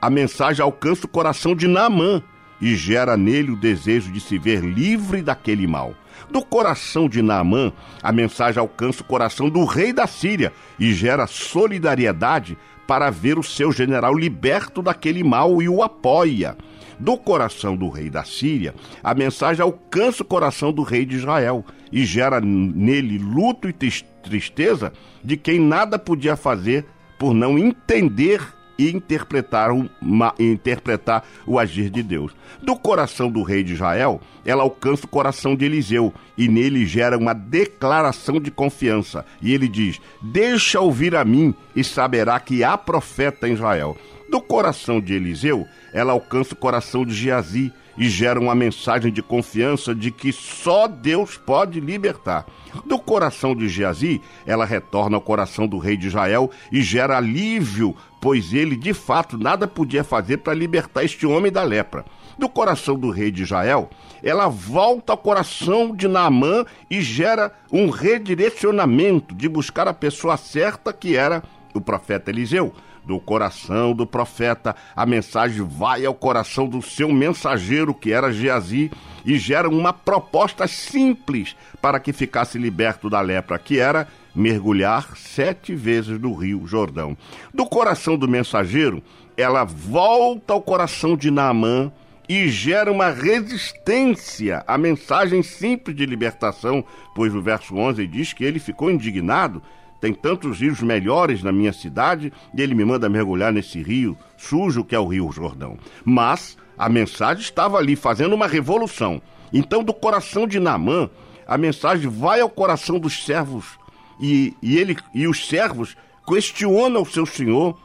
a 0.01 0.09
mensagem 0.09 0.63
alcança 0.63 1.05
o 1.05 1.09
coração 1.09 1.55
de 1.55 1.67
Naamã 1.67 2.21
e 2.61 2.75
gera 2.75 3.17
nele 3.17 3.51
o 3.51 3.55
desejo 3.55 4.11
de 4.11 4.19
se 4.19 4.37
ver 4.37 4.63
livre 4.63 5.21
daquele 5.21 5.67
mal. 5.67 5.93
Do 6.29 6.43
coração 6.43 7.09
de 7.09 7.21
Naamã, 7.21 7.71
a 8.01 8.11
mensagem 8.11 8.59
alcança 8.59 9.01
o 9.01 9.05
coração 9.05 9.49
do 9.49 9.65
rei 9.65 9.91
da 9.91 10.07
Síria 10.07 10.53
e 10.79 10.93
gera 10.93 11.27
solidariedade 11.27 12.57
para 12.87 13.09
ver 13.09 13.37
o 13.37 13.43
seu 13.43 13.71
general 13.71 14.15
liberto 14.15 14.81
daquele 14.81 15.23
mal 15.23 15.61
e 15.61 15.67
o 15.67 15.83
apoia. 15.83 16.55
Do 16.97 17.17
coração 17.17 17.75
do 17.75 17.89
rei 17.89 18.09
da 18.09 18.23
Síria, 18.23 18.73
a 19.03 19.13
mensagem 19.13 19.61
alcança 19.61 20.23
o 20.23 20.25
coração 20.25 20.71
do 20.71 20.81
rei 20.81 21.05
de 21.05 21.17
Israel 21.17 21.65
e 21.95 22.03
gera 22.03 22.41
nele 22.41 23.17
luto 23.17 23.69
e 23.69 23.73
tristeza 24.21 24.91
de 25.23 25.37
quem 25.37 25.61
nada 25.61 25.97
podia 25.97 26.35
fazer 26.35 26.85
por 27.17 27.33
não 27.33 27.57
entender 27.57 28.41
e 28.77 28.91
interpretar, 28.91 29.71
uma, 29.71 30.35
interpretar 30.37 31.23
o 31.47 31.57
agir 31.57 31.89
de 31.89 32.03
Deus. 32.03 32.33
Do 32.61 32.75
coração 32.75 33.31
do 33.31 33.41
rei 33.43 33.63
de 33.63 33.71
Israel, 33.71 34.19
ela 34.45 34.63
alcança 34.63 35.05
o 35.05 35.07
coração 35.07 35.55
de 35.55 35.63
Eliseu 35.63 36.13
e 36.37 36.49
nele 36.49 36.85
gera 36.85 37.17
uma 37.17 37.31
declaração 37.31 38.41
de 38.41 38.51
confiança. 38.51 39.25
E 39.41 39.53
ele 39.53 39.69
diz: 39.69 40.01
Deixa 40.21 40.81
ouvir 40.81 41.15
a 41.15 41.23
mim 41.23 41.55
e 41.73 41.81
saberá 41.81 42.37
que 42.41 42.61
há 42.61 42.77
profeta 42.77 43.47
em 43.47 43.53
Israel. 43.53 43.97
Do 44.29 44.41
coração 44.41 44.99
de 44.99 45.13
Eliseu, 45.13 45.65
ela 45.93 46.11
alcança 46.11 46.53
o 46.53 46.57
coração 46.57 47.05
de 47.05 47.13
Geazi 47.13 47.71
e 47.97 48.09
gera 48.09 48.39
uma 48.39 48.55
mensagem 48.55 49.11
de 49.11 49.21
confiança 49.21 49.93
de 49.93 50.11
que 50.11 50.31
só 50.31 50.87
Deus 50.87 51.37
pode 51.37 51.79
libertar. 51.79 52.45
Do 52.85 52.99
coração 52.99 53.55
de 53.55 53.69
Geazi, 53.69 54.21
ela 54.45 54.65
retorna 54.65 55.17
ao 55.17 55.21
coração 55.21 55.67
do 55.67 55.77
rei 55.77 55.95
de 55.95 56.07
Israel 56.07 56.51
e 56.71 56.81
gera 56.81 57.17
alívio, 57.17 57.95
pois 58.19 58.53
ele 58.53 58.75
de 58.75 58.93
fato 58.93 59.37
nada 59.37 59.67
podia 59.67 60.03
fazer 60.03 60.37
para 60.37 60.53
libertar 60.53 61.03
este 61.03 61.25
homem 61.25 61.51
da 61.51 61.63
lepra. 61.63 62.05
Do 62.37 62.49
coração 62.49 62.99
do 62.99 63.09
rei 63.11 63.31
de 63.31 63.43
Israel, 63.43 63.89
ela 64.21 64.47
volta 64.49 65.13
ao 65.13 65.17
coração 65.17 65.95
de 65.95 66.07
Naamã 66.07 66.65
e 66.89 67.01
gera 67.01 67.53
um 67.71 67.89
redirecionamento 67.89 69.33
de 69.33 69.47
buscar 69.47 69.87
a 69.87 69.93
pessoa 69.93 70.35
certa 70.35 70.91
que 70.91 71.15
era 71.15 71.41
o 71.73 71.79
profeta 71.79 72.31
Eliseu. 72.31 72.73
Do 73.05 73.19
coração 73.19 73.93
do 73.93 74.07
profeta, 74.07 74.75
a 74.95 75.05
mensagem 75.05 75.63
vai 75.63 76.05
ao 76.05 76.13
coração 76.13 76.67
do 76.67 76.81
seu 76.81 77.11
mensageiro, 77.11 77.93
que 77.93 78.11
era 78.11 78.33
Geazi, 78.33 78.91
e 79.23 79.37
gera 79.37 79.69
uma 79.69 79.93
proposta 79.93 80.67
simples 80.67 81.55
para 81.79 81.99
que 81.99 82.11
ficasse 82.11 82.57
liberto 82.57 83.09
da 83.09 83.21
lepra, 83.21 83.59
que 83.59 83.79
era 83.79 84.07
mergulhar 84.33 85.15
sete 85.15 85.75
vezes 85.75 86.19
no 86.19 86.33
rio 86.33 86.65
Jordão. 86.65 87.15
Do 87.53 87.65
coração 87.65 88.17
do 88.17 88.27
mensageiro, 88.27 89.03
ela 89.37 89.63
volta 89.63 90.53
ao 90.53 90.61
coração 90.61 91.15
de 91.15 91.29
Naamã 91.29 91.91
e 92.27 92.49
gera 92.49 92.91
uma 92.91 93.09
resistência 93.09 94.63
à 94.65 94.77
mensagem 94.77 95.43
simples 95.43 95.95
de 95.95 96.07
libertação, 96.07 96.83
pois 97.13 97.35
o 97.35 97.41
verso 97.41 97.75
11 97.75 98.07
diz 98.07 98.33
que 98.33 98.43
ele 98.43 98.59
ficou 98.59 98.89
indignado 98.89 99.61
tem 100.05 100.13
tantos 100.13 100.59
rios 100.59 100.81
melhores 100.81 101.41
na 101.41 101.51
minha 101.51 101.73
cidade 101.73 102.31
e 102.55 102.61
ele 102.61 102.75
me 102.75 102.85
manda 102.85 103.09
mergulhar 103.09 103.51
nesse 103.51 103.81
rio 103.81 104.15
sujo 104.37 104.83
que 104.83 104.93
é 104.93 104.99
o 104.99 105.07
Rio 105.07 105.31
Jordão. 105.31 105.79
Mas 106.03 106.55
a 106.77 106.87
mensagem 106.87 107.41
estava 107.41 107.79
ali 107.79 107.95
fazendo 107.95 108.35
uma 108.35 108.45
revolução. 108.45 109.19
Então, 109.51 109.83
do 109.83 109.91
coração 109.91 110.45
de 110.45 110.59
Naamã, 110.59 111.09
a 111.47 111.57
mensagem 111.57 112.07
vai 112.07 112.39
ao 112.39 112.49
coração 112.51 112.99
dos 112.99 113.25
servos 113.25 113.79
e, 114.19 114.53
e, 114.61 114.77
ele, 114.77 114.95
e 115.11 115.27
os 115.27 115.47
servos 115.47 115.97
questionam 116.27 117.01
o 117.01 117.05
seu 117.05 117.25
senhor 117.25 117.75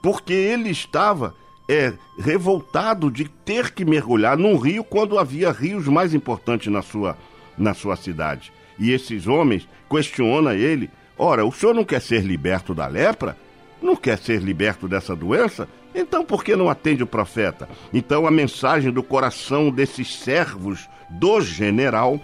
porque 0.00 0.32
ele 0.32 0.70
estava 0.70 1.34
é, 1.68 1.92
revoltado 2.18 3.10
de 3.10 3.28
ter 3.28 3.70
que 3.70 3.84
mergulhar 3.84 4.38
num 4.38 4.56
rio 4.56 4.82
quando 4.82 5.18
havia 5.18 5.52
rios 5.52 5.86
mais 5.88 6.14
importantes 6.14 6.72
na 6.72 6.80
sua, 6.80 7.18
na 7.58 7.74
sua 7.74 7.96
cidade. 7.96 8.50
E 8.78 8.92
esses 8.92 9.26
homens 9.26 9.68
questionam 9.90 10.52
ele 10.52 10.88
Ora, 11.22 11.44
o 11.44 11.52
senhor 11.52 11.74
não 11.74 11.84
quer 11.84 12.00
ser 12.00 12.22
liberto 12.22 12.74
da 12.74 12.86
lepra? 12.86 13.36
Não 13.82 13.94
quer 13.94 14.16
ser 14.16 14.40
liberto 14.40 14.88
dessa 14.88 15.14
doença? 15.14 15.68
Então 15.94 16.24
por 16.24 16.42
que 16.42 16.56
não 16.56 16.70
atende 16.70 17.02
o 17.02 17.06
profeta? 17.06 17.68
Então 17.92 18.26
a 18.26 18.30
mensagem 18.30 18.90
do 18.90 19.02
coração 19.02 19.70
desses 19.70 20.16
servos 20.16 20.88
do 21.10 21.42
general 21.42 22.18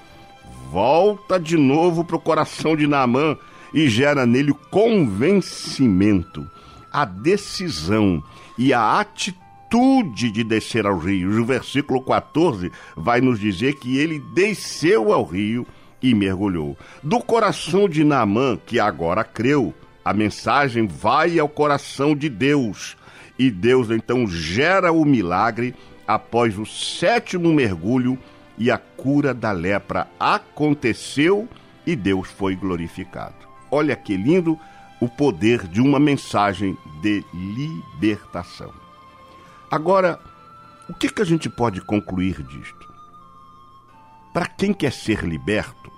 volta 0.73 1.39
de 1.39 1.59
novo 1.59 2.07
para 2.07 2.17
o 2.17 2.21
coração 2.21 2.75
de 2.75 2.87
Naamã 2.87 3.37
e 3.75 3.87
gera 3.87 4.25
nele 4.25 4.53
o 4.53 4.55
convencimento, 4.55 6.51
a 6.91 7.05
decisão 7.05 8.25
e 8.57 8.73
a 8.73 8.99
atitude 8.99 10.31
de 10.31 10.43
descer 10.43 10.87
ao 10.87 10.97
rio. 10.97 11.43
O 11.43 11.45
versículo 11.45 12.01
14 12.01 12.73
vai 12.97 13.21
nos 13.21 13.39
dizer 13.39 13.75
que 13.75 13.99
ele 13.99 14.19
desceu 14.33 15.13
ao 15.13 15.23
rio 15.23 15.67
e 16.03 16.15
mergulhou. 16.15 16.77
Do 17.03 17.21
coração 17.21 17.89
de 17.89 18.05
Naamã, 18.05 18.59
que 18.65 18.79
agora 18.79 19.25
creu, 19.25 19.75
a 20.05 20.13
mensagem 20.13 20.87
vai 20.87 21.39
ao 21.39 21.49
coração 21.49 22.15
de 22.15 22.29
Deus. 22.29 22.97
E 23.39 23.51
Deus 23.51 23.91
então 23.91 24.27
gera 24.27 24.93
o 24.93 25.05
milagre 25.05 25.75
após 26.07 26.59
o 26.59 26.65
sétimo 26.65 27.53
mergulho 27.53 28.19
e 28.57 28.71
a 28.71 28.79
cura 28.79 29.35
da 29.35 29.53
lepra 29.53 30.07
aconteceu 30.19 31.49
e 31.87 31.95
Deus 31.95 32.29
foi 32.29 32.57
glorificado. 32.57 33.35
Olha 33.71 33.97
que 33.97 34.17
lindo 34.17 34.59
o 35.01 35.09
poder 35.09 35.67
de 35.67 35.81
uma 35.81 36.01
mensagem 36.01 36.77
de 37.03 37.25
libertação. 37.35 38.73
Agora, 39.71 40.19
o 40.89 40.95
que, 40.95 41.09
que 41.09 41.21
a 41.21 41.25
gente 41.25 41.51
pode 41.51 41.81
concluir 41.81 42.43
disto? 42.43 42.76
Para 44.37 44.49
quem 44.49 44.75
quer 44.75 44.93
ser 44.93 45.25
liberto, 45.25 45.91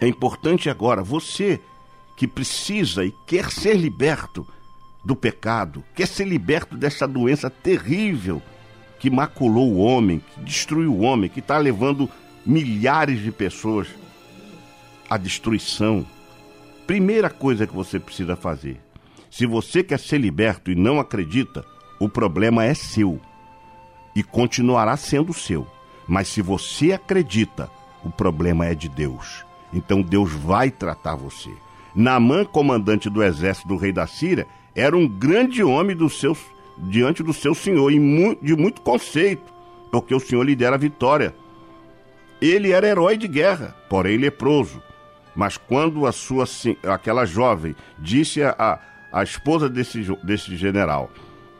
é 0.00 0.08
importante 0.08 0.68
agora, 0.68 1.04
você 1.04 1.60
que 2.16 2.26
precisa 2.26 3.04
e 3.04 3.14
quer 3.28 3.52
ser 3.52 3.76
liberto 3.76 4.44
do 5.04 5.14
pecado, 5.14 5.84
quer 5.94 6.08
ser 6.08 6.24
liberto 6.24 6.76
dessa 6.76 7.06
doença 7.06 7.48
terrível 7.48 8.42
que 8.98 9.08
maculou 9.08 9.70
o 9.72 9.78
homem, 9.78 10.18
que 10.18 10.40
destruiu 10.40 10.92
o 10.92 11.02
homem, 11.02 11.30
que 11.30 11.38
está 11.38 11.58
levando 11.58 12.10
milhares 12.44 13.20
de 13.22 13.30
pessoas 13.30 13.86
à 15.08 15.16
destruição. 15.16 16.04
Primeira 16.88 17.30
coisa 17.30 17.68
que 17.68 17.72
você 17.72 18.00
precisa 18.00 18.34
fazer: 18.34 18.80
se 19.30 19.46
você 19.46 19.84
quer 19.84 20.00
ser 20.00 20.18
liberto 20.18 20.72
e 20.72 20.74
não 20.74 20.98
acredita, 20.98 21.64
o 22.00 22.08
problema 22.08 22.64
é 22.64 22.74
seu 22.74 23.20
e 24.12 24.24
continuará 24.24 24.96
sendo 24.96 25.32
seu. 25.32 25.77
Mas 26.08 26.28
se 26.28 26.40
você 26.40 26.92
acredita, 26.92 27.70
o 28.02 28.10
problema 28.10 28.64
é 28.66 28.74
de 28.74 28.88
Deus. 28.88 29.44
Então 29.72 30.00
Deus 30.00 30.32
vai 30.32 30.70
tratar 30.70 31.14
você. 31.14 31.50
Naamã, 31.94 32.44
comandante 32.44 33.10
do 33.10 33.22
exército 33.22 33.68
do 33.68 33.76
rei 33.76 33.92
da 33.92 34.06
Síria, 34.06 34.46
era 34.74 34.96
um 34.96 35.06
grande 35.06 35.62
homem 35.62 35.94
do 35.94 36.08
seu, 36.08 36.36
diante 36.78 37.22
do 37.22 37.34
seu 37.34 37.54
senhor 37.54 37.92
e 37.92 37.98
de 38.40 38.56
muito 38.56 38.80
conceito, 38.80 39.52
porque 39.90 40.14
o 40.14 40.20
senhor 40.20 40.44
lhe 40.44 40.56
dera 40.56 40.76
a 40.76 40.78
vitória. 40.78 41.34
Ele 42.40 42.70
era 42.70 42.86
herói 42.86 43.16
de 43.16 43.28
guerra, 43.28 43.76
porém 43.90 44.16
leproso. 44.16 44.80
Mas 45.34 45.56
quando 45.56 46.06
a 46.06 46.12
sua 46.12 46.44
aquela 46.92 47.24
jovem 47.24 47.74
disse 47.98 48.42
a, 48.42 48.78
a 49.12 49.22
esposa 49.22 49.68
desse, 49.68 50.06
desse 50.22 50.56
general: 50.56 51.10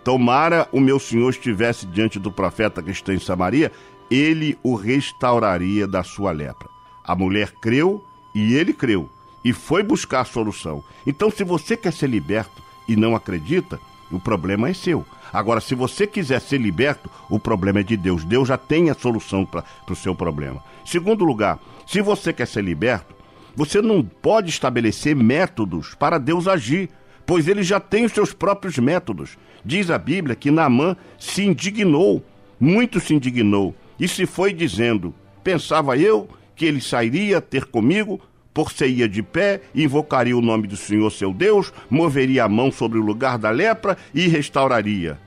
Tomara 0.05 0.69
o 0.73 0.81
meu 0.81 0.99
senhor 0.99 1.31
estivesse 1.31 1.87
diante 1.87 2.19
do 2.19 2.31
profeta 2.31 2.83
que 2.83 2.91
está 2.91 3.13
em 3.13 3.19
Samaria, 3.19 3.73
ele 4.11 4.59
o 4.63 4.75
restauraria 4.75 5.87
da 5.87 6.03
sua 6.03 6.33
lepra. 6.33 6.69
A 7.05 7.15
mulher 7.15 7.53
creu 7.61 8.05
e 8.35 8.55
ele 8.55 8.73
creu 8.73 9.09
e 9.45 9.53
foi 9.53 9.83
buscar 9.83 10.21
a 10.21 10.25
solução. 10.25 10.83
Então, 11.07 11.31
se 11.31 11.45
você 11.45 11.77
quer 11.77 11.93
ser 11.93 12.09
liberto 12.09 12.63
e 12.87 12.97
não 12.97 13.15
acredita, 13.15 13.81
o 14.11 14.19
problema 14.19 14.69
é 14.69 14.75
seu. 14.75 15.05
Agora, 15.33 15.61
se 15.61 15.75
você 15.75 16.07
quiser 16.07 16.41
ser 16.41 16.59
liberto, 16.59 17.11
o 17.29 17.39
problema 17.39 17.81
é 17.81 17.83
de 17.83 17.97
Deus. 17.97 18.25
Deus 18.25 18.49
já 18.49 18.57
tem 18.57 18.91
a 18.91 18.95
solução 18.95 19.45
para 19.45 19.65
o 19.89 19.97
seu 19.97 20.15
problema. 20.15 20.63
Segundo 20.85 21.25
lugar, 21.25 21.59
se 21.87 22.01
você 22.01 22.33
quer 22.33 22.47
ser 22.47 22.65
liberto, 22.65 23.15
você 23.55 23.83
não 23.83 24.03
pode 24.03 24.51
estabelecer 24.51 25.15
métodos 25.15 25.95
para 25.95 26.19
Deus 26.19 26.49
agir, 26.49 26.89
pois 27.27 27.49
ele 27.49 27.63
já 27.63 27.79
tem 27.79 28.05
os 28.05 28.13
seus 28.13 28.33
próprios 28.33 28.79
métodos. 28.79 29.37
Diz 29.65 29.91
a 29.91 29.99
Bíblia 29.99 30.37
que 30.37 30.51
Naamã 30.51 30.97
se 31.19 31.45
indignou, 31.45 32.25
muito 32.59 33.01
se 33.01 33.15
indignou, 33.15 33.75
e 33.99 34.07
se 34.07 34.27
foi 34.27 34.53
dizendo: 34.53 35.15
Pensava 35.43 35.97
eu 35.97 36.29
que 36.55 36.65
ele 36.65 36.81
sairia 36.81 37.41
ter 37.41 37.65
comigo, 37.65 38.21
por-se-ia 38.53 39.09
de 39.09 39.23
pé, 39.23 39.61
invocaria 39.75 40.37
o 40.37 40.43
nome 40.43 40.67
do 40.67 40.77
Senhor 40.77 41.11
seu 41.11 41.33
Deus, 41.33 41.73
moveria 41.89 42.45
a 42.45 42.49
mão 42.49 42.73
sobre 42.73 42.99
o 42.99 43.03
lugar 43.03 43.39
da 43.39 43.51
lepra 43.51 43.97
e 44.13 44.27
restauraria. 44.27 45.19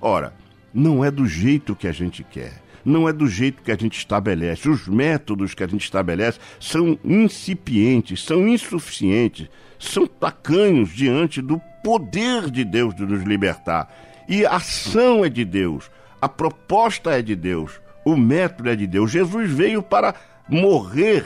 Ora, 0.00 0.34
não 0.74 1.04
é 1.04 1.10
do 1.10 1.26
jeito 1.26 1.76
que 1.76 1.86
a 1.86 1.92
gente 1.92 2.24
quer. 2.24 2.62
Não 2.84 3.08
é 3.08 3.12
do 3.12 3.26
jeito 3.26 3.62
que 3.62 3.70
a 3.70 3.76
gente 3.76 3.98
estabelece. 3.98 4.68
Os 4.68 4.88
métodos 4.88 5.54
que 5.54 5.62
a 5.62 5.66
gente 5.66 5.84
estabelece 5.84 6.38
são 6.58 6.98
incipientes, 7.04 8.24
são 8.24 8.48
insuficientes, 8.48 9.48
são 9.78 10.06
tacanhos 10.06 10.90
diante 10.90 11.42
do 11.42 11.60
poder 11.84 12.50
de 12.50 12.64
Deus 12.64 12.94
de 12.94 13.04
nos 13.04 13.22
libertar. 13.22 13.94
E 14.28 14.46
a 14.46 14.56
ação 14.56 15.24
é 15.24 15.28
de 15.28 15.44
Deus, 15.44 15.90
a 16.20 16.28
proposta 16.28 17.18
é 17.18 17.22
de 17.22 17.36
Deus, 17.36 17.80
o 18.04 18.16
método 18.16 18.70
é 18.70 18.76
de 18.76 18.86
Deus. 18.86 19.10
Jesus 19.10 19.50
veio 19.50 19.82
para 19.82 20.14
morrer 20.48 21.24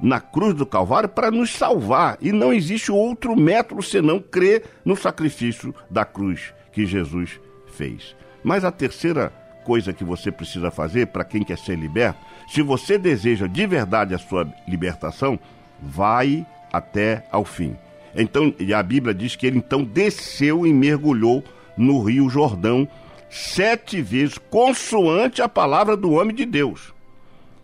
na 0.00 0.20
cruz 0.20 0.54
do 0.54 0.66
Calvário 0.66 1.08
para 1.08 1.30
nos 1.30 1.50
salvar. 1.50 2.18
E 2.20 2.32
não 2.32 2.52
existe 2.52 2.90
outro 2.90 3.36
método 3.36 3.82
senão 3.82 4.18
crer 4.18 4.64
no 4.84 4.96
sacrifício 4.96 5.74
da 5.88 6.04
cruz 6.04 6.52
que 6.72 6.84
Jesus 6.84 7.40
fez. 7.72 8.16
Mas 8.42 8.64
a 8.64 8.72
terceira 8.72 9.32
coisa 9.64 9.92
que 9.92 10.02
você 10.02 10.32
precisa 10.32 10.70
fazer 10.70 11.06
para 11.06 11.24
quem 11.24 11.44
quer 11.44 11.56
ser 11.56 11.78
liberto, 11.78 12.18
se 12.48 12.62
você 12.62 12.98
deseja 12.98 13.46
de 13.46 13.64
verdade 13.64 14.12
a 14.12 14.18
sua 14.18 14.52
libertação, 14.66 15.38
vai 15.80 16.44
até 16.72 17.24
ao 17.30 17.44
fim. 17.44 17.76
Então, 18.14 18.52
a 18.76 18.82
Bíblia 18.82 19.14
diz 19.14 19.36
que 19.36 19.46
ele 19.46 19.58
então 19.58 19.84
desceu 19.84 20.66
e 20.66 20.72
mergulhou 20.72 21.44
no 21.76 22.02
Rio 22.02 22.28
Jordão 22.28 22.86
sete 23.32 24.02
vezes, 24.02 24.36
consoante 24.36 25.40
a 25.40 25.48
palavra 25.48 25.96
do 25.96 26.12
homem 26.12 26.36
de 26.36 26.44
Deus. 26.44 26.92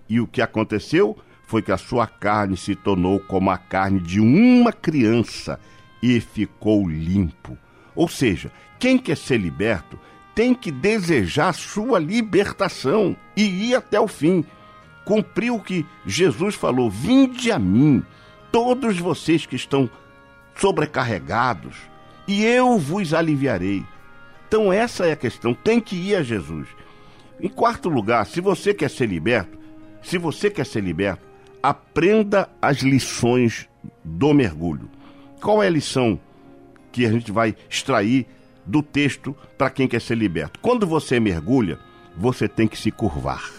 E 0.09 0.19
o 0.19 0.27
que 0.27 0.41
aconteceu 0.41 1.17
foi 1.47 1.61
que 1.61 1.71
a 1.71 1.77
sua 1.77 2.07
carne 2.07 2.57
se 2.57 2.75
tornou 2.75 3.21
como 3.21 3.51
a 3.51 3.59
carne 3.59 4.01
de 4.01 4.19
uma 4.19 4.73
criança 4.73 5.61
e 6.03 6.21
ficou 6.21 6.89
limpo. 6.89 7.57
Ou 7.95 8.09
seja, 8.09 8.51
quem 8.79 8.97
quer 8.97 9.17
ser 9.17 9.37
liberto 9.37 9.99
tem 10.35 10.55
que 10.55 10.71
desejar 10.71 11.53
sua 11.53 11.99
libertação 11.99 13.15
e 13.37 13.69
ir 13.69 13.75
até 13.75 14.01
o 14.01 14.09
fim. 14.09 14.45
Cumprir 15.05 15.51
o 15.51 15.61
que 15.61 15.85
Jesus 16.07 16.55
falou: 16.55 16.89
Vinde 16.89 17.53
a 17.53 17.59
mim, 17.59 18.03
todos 18.51 18.99
vocês 18.99 19.45
que 19.45 19.57
estão 19.57 19.91
sobrecarregados, 20.55 21.77
e 22.27 22.43
eu 22.45 22.79
vos 22.79 23.13
aliviarei. 23.13 23.85
Então, 24.49 24.73
essa 24.73 25.07
é 25.07 25.13
a 25.13 25.17
questão: 25.17 25.53
tem 25.53 25.79
que 25.79 25.95
ir 25.95 26.17
a 26.17 26.23
Jesus. 26.23 26.67
Em 27.41 27.49
quarto 27.49 27.89
lugar, 27.89 28.27
se 28.27 28.41
você 28.41 28.75
quer 28.75 28.91
ser 28.91 29.07
liberto, 29.07 29.57
se 30.03 30.19
você 30.19 30.51
quer 30.51 30.67
ser 30.67 30.83
liberto, 30.83 31.23
aprenda 31.63 32.49
as 32.61 32.79
lições 32.79 33.69
do 34.03 34.33
mergulho. 34.33 34.91
Qual 35.41 35.63
é 35.63 35.67
a 35.67 35.71
lição 35.71 36.19
que 36.91 37.05
a 37.05 37.13
gente 37.13 37.31
vai 37.31 37.55
extrair 37.69 38.27
do 38.67 38.83
texto 38.83 39.37
para 39.57 39.71
quem 39.71 39.87
quer 39.87 40.01
ser 40.01 40.17
liberto? 40.17 40.59
Quando 40.61 40.87
você 40.87 41.21
mergulha, 41.21 41.79
você 42.17 42.49
tem 42.49 42.67
que 42.67 42.77
se 42.77 42.91
curvar. 42.91 43.53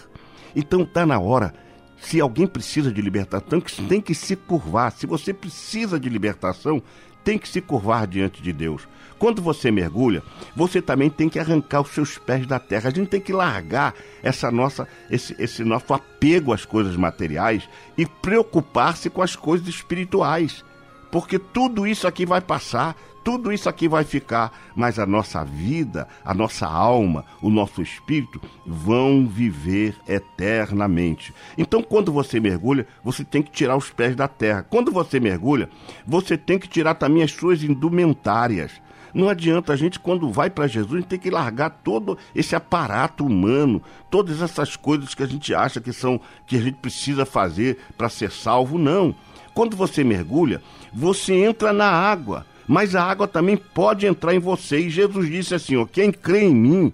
Então 0.54 0.82
está 0.82 1.06
na 1.06 1.18
hora. 1.18 1.54
Se 1.98 2.20
alguém 2.20 2.46
precisa 2.46 2.90
de 2.90 3.00
libertação, 3.00 3.60
tem 3.60 4.00
que 4.00 4.14
se 4.14 4.34
curvar. 4.34 4.90
Se 4.92 5.06
você 5.06 5.32
precisa 5.32 6.00
de 6.00 6.08
libertação, 6.08 6.82
tem 7.22 7.38
que 7.38 7.48
se 7.48 7.60
curvar 7.60 8.06
diante 8.06 8.42
de 8.42 8.52
Deus. 8.52 8.88
Quando 9.20 9.42
você 9.42 9.70
mergulha, 9.70 10.22
você 10.56 10.80
também 10.80 11.10
tem 11.10 11.28
que 11.28 11.38
arrancar 11.38 11.82
os 11.82 11.90
seus 11.90 12.16
pés 12.16 12.46
da 12.46 12.58
terra. 12.58 12.88
A 12.88 12.90
gente 12.90 13.08
tem 13.08 13.20
que 13.20 13.34
largar 13.34 13.94
essa 14.22 14.50
nossa, 14.50 14.88
esse, 15.10 15.36
esse 15.38 15.62
nosso 15.62 15.92
apego 15.92 16.54
às 16.54 16.64
coisas 16.64 16.96
materiais 16.96 17.68
e 17.98 18.06
preocupar-se 18.06 19.10
com 19.10 19.20
as 19.20 19.36
coisas 19.36 19.68
espirituais. 19.68 20.64
Porque 21.10 21.38
tudo 21.38 21.86
isso 21.86 22.06
aqui 22.06 22.24
vai 22.24 22.40
passar, 22.40 22.96
tudo 23.22 23.52
isso 23.52 23.68
aqui 23.68 23.86
vai 23.88 24.04
ficar, 24.04 24.58
mas 24.74 24.98
a 24.98 25.04
nossa 25.04 25.44
vida, 25.44 26.08
a 26.24 26.32
nossa 26.32 26.66
alma, 26.66 27.26
o 27.42 27.50
nosso 27.50 27.82
espírito 27.82 28.40
vão 28.64 29.26
viver 29.26 29.96
eternamente. 30.08 31.34
Então, 31.58 31.82
quando 31.82 32.10
você 32.10 32.40
mergulha, 32.40 32.86
você 33.04 33.22
tem 33.22 33.42
que 33.42 33.50
tirar 33.50 33.76
os 33.76 33.90
pés 33.90 34.16
da 34.16 34.26
terra. 34.26 34.62
Quando 34.62 34.90
você 34.90 35.20
mergulha, 35.20 35.68
você 36.06 36.38
tem 36.38 36.58
que 36.58 36.68
tirar 36.68 36.94
também 36.94 37.22
as 37.22 37.32
suas 37.32 37.62
indumentárias. 37.62 38.80
Não 39.14 39.28
adianta 39.28 39.72
a 39.72 39.76
gente, 39.76 39.98
quando 39.98 40.30
vai 40.30 40.50
para 40.50 40.66
Jesus, 40.66 40.92
a 40.92 40.96
gente 40.98 41.08
tem 41.08 41.18
que 41.18 41.30
largar 41.30 41.70
todo 41.70 42.16
esse 42.34 42.54
aparato 42.54 43.24
humano, 43.24 43.82
todas 44.10 44.40
essas 44.42 44.76
coisas 44.76 45.14
que 45.14 45.22
a 45.22 45.26
gente 45.26 45.54
acha 45.54 45.80
que 45.80 45.92
são 45.92 46.20
que 46.46 46.56
a 46.56 46.60
gente 46.60 46.76
precisa 46.76 47.24
fazer 47.24 47.78
para 47.96 48.08
ser 48.08 48.30
salvo. 48.30 48.78
Não. 48.78 49.14
Quando 49.54 49.76
você 49.76 50.04
mergulha, 50.04 50.62
você 50.92 51.34
entra 51.34 51.72
na 51.72 51.90
água, 51.90 52.46
mas 52.66 52.94
a 52.94 53.02
água 53.02 53.26
também 53.26 53.56
pode 53.56 54.06
entrar 54.06 54.34
em 54.34 54.38
você. 54.38 54.78
E 54.78 54.90
Jesus 54.90 55.28
disse 55.28 55.54
assim: 55.54 55.76
ó, 55.76 55.84
quem 55.84 56.12
crê 56.12 56.44
em 56.44 56.54
mim, 56.54 56.92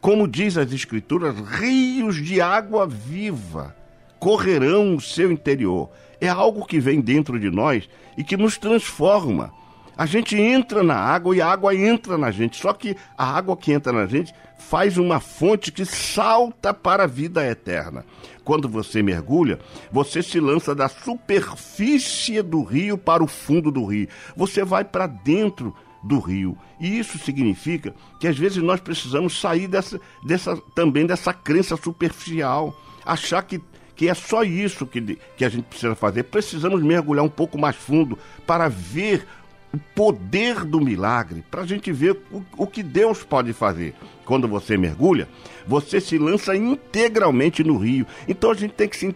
como 0.00 0.28
diz 0.28 0.56
as 0.56 0.72
Escrituras, 0.72 1.34
rios 1.38 2.16
de 2.16 2.40
água 2.40 2.86
viva 2.86 3.74
correrão 4.20 4.84
no 4.84 5.00
seu 5.00 5.32
interior. 5.32 5.88
É 6.20 6.28
algo 6.28 6.66
que 6.66 6.78
vem 6.78 7.00
dentro 7.00 7.40
de 7.40 7.50
nós 7.50 7.88
e 8.16 8.22
que 8.22 8.36
nos 8.36 8.58
transforma. 8.58 9.52
A 10.00 10.06
gente 10.06 10.34
entra 10.34 10.82
na 10.82 10.94
água 10.94 11.36
e 11.36 11.42
a 11.42 11.46
água 11.46 11.74
entra 11.76 12.16
na 12.16 12.30
gente. 12.30 12.56
Só 12.56 12.72
que 12.72 12.96
a 13.18 13.36
água 13.36 13.54
que 13.54 13.70
entra 13.70 13.92
na 13.92 14.06
gente 14.06 14.32
faz 14.56 14.96
uma 14.96 15.20
fonte 15.20 15.70
que 15.70 15.84
salta 15.84 16.72
para 16.72 17.04
a 17.04 17.06
vida 17.06 17.46
eterna. 17.46 18.02
Quando 18.42 18.66
você 18.66 19.02
mergulha, 19.02 19.58
você 19.92 20.22
se 20.22 20.40
lança 20.40 20.74
da 20.74 20.88
superfície 20.88 22.40
do 22.40 22.62
rio 22.62 22.96
para 22.96 23.22
o 23.22 23.26
fundo 23.26 23.70
do 23.70 23.84
rio. 23.84 24.08
Você 24.34 24.64
vai 24.64 24.84
para 24.84 25.06
dentro 25.06 25.76
do 26.02 26.18
rio. 26.18 26.56
E 26.80 26.98
isso 26.98 27.18
significa 27.18 27.94
que 28.18 28.26
às 28.26 28.38
vezes 28.38 28.62
nós 28.62 28.80
precisamos 28.80 29.38
sair 29.38 29.68
dessa, 29.68 30.00
dessa 30.24 30.56
também 30.74 31.04
dessa 31.04 31.34
crença 31.34 31.76
superficial, 31.76 32.74
achar 33.04 33.42
que 33.42 33.60
que 34.00 34.08
é 34.08 34.14
só 34.14 34.42
isso 34.42 34.86
que, 34.86 35.18
que 35.36 35.44
a 35.44 35.48
gente 35.50 35.64
precisa 35.64 35.94
fazer. 35.94 36.22
Precisamos 36.22 36.82
mergulhar 36.82 37.22
um 37.22 37.28
pouco 37.28 37.58
mais 37.58 37.76
fundo 37.76 38.18
para 38.46 38.66
ver 38.66 39.26
o 39.72 39.78
poder 39.94 40.64
do 40.64 40.80
milagre, 40.80 41.44
para 41.50 41.62
a 41.62 41.66
gente 41.66 41.92
ver 41.92 42.20
o, 42.30 42.44
o, 42.56 42.66
que 42.66 42.82
Deus 42.82 43.22
pode 43.22 43.52
fazer. 43.52 43.94
Quando 44.24 44.48
você 44.48 44.76
mergulha, 44.76 45.28
você 45.66 46.00
se 46.00 46.18
lança 46.18 46.56
integralmente 46.56 47.62
no 47.62 47.76
rio. 47.76 48.06
Então 48.28 48.50
a 48.50 48.54
gente 48.54 48.74
tem 48.74 48.88
que 48.88 48.96
se, 48.96 49.14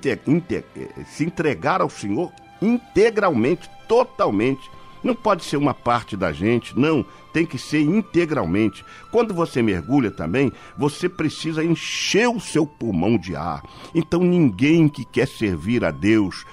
se 1.06 1.24
entregar 1.24 1.80
ao 1.80 1.90
Senhor 1.90 2.32
integralmente, 2.62 3.68
totalmente. 3.88 4.70
Não 5.02 5.14
pode 5.14 5.44
ser 5.44 5.58
uma 5.58 5.74
parte 5.74 6.16
da 6.16 6.32
gente, 6.32 6.78
não, 6.78 7.04
tem 7.32 7.44
que 7.44 7.58
ser 7.58 7.82
integralmente. 7.82 8.82
Quando 9.10 9.34
você 9.34 9.60
mergulha 9.60 10.10
também, 10.10 10.50
você 10.78 11.08
precisa 11.08 11.62
encher 11.62 12.28
o 12.28 12.40
seu 12.40 12.66
pulmão 12.66 13.18
de 13.18 13.36
ar. 13.36 13.62
Então 13.94 14.20
ninguém 14.20 14.88
que 14.88 15.04
quer 15.04 15.28
servir 15.28 15.84
a 15.84 15.90
Deus 15.90 16.46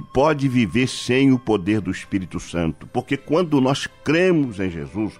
pode 0.00 0.48
viver 0.48 0.88
sem 0.88 1.32
o 1.32 1.38
poder 1.38 1.80
do 1.80 1.90
Espírito 1.90 2.38
Santo, 2.38 2.86
porque 2.86 3.16
quando 3.16 3.60
nós 3.60 3.86
cremos 4.04 4.60
em 4.60 4.70
Jesus, 4.70 5.14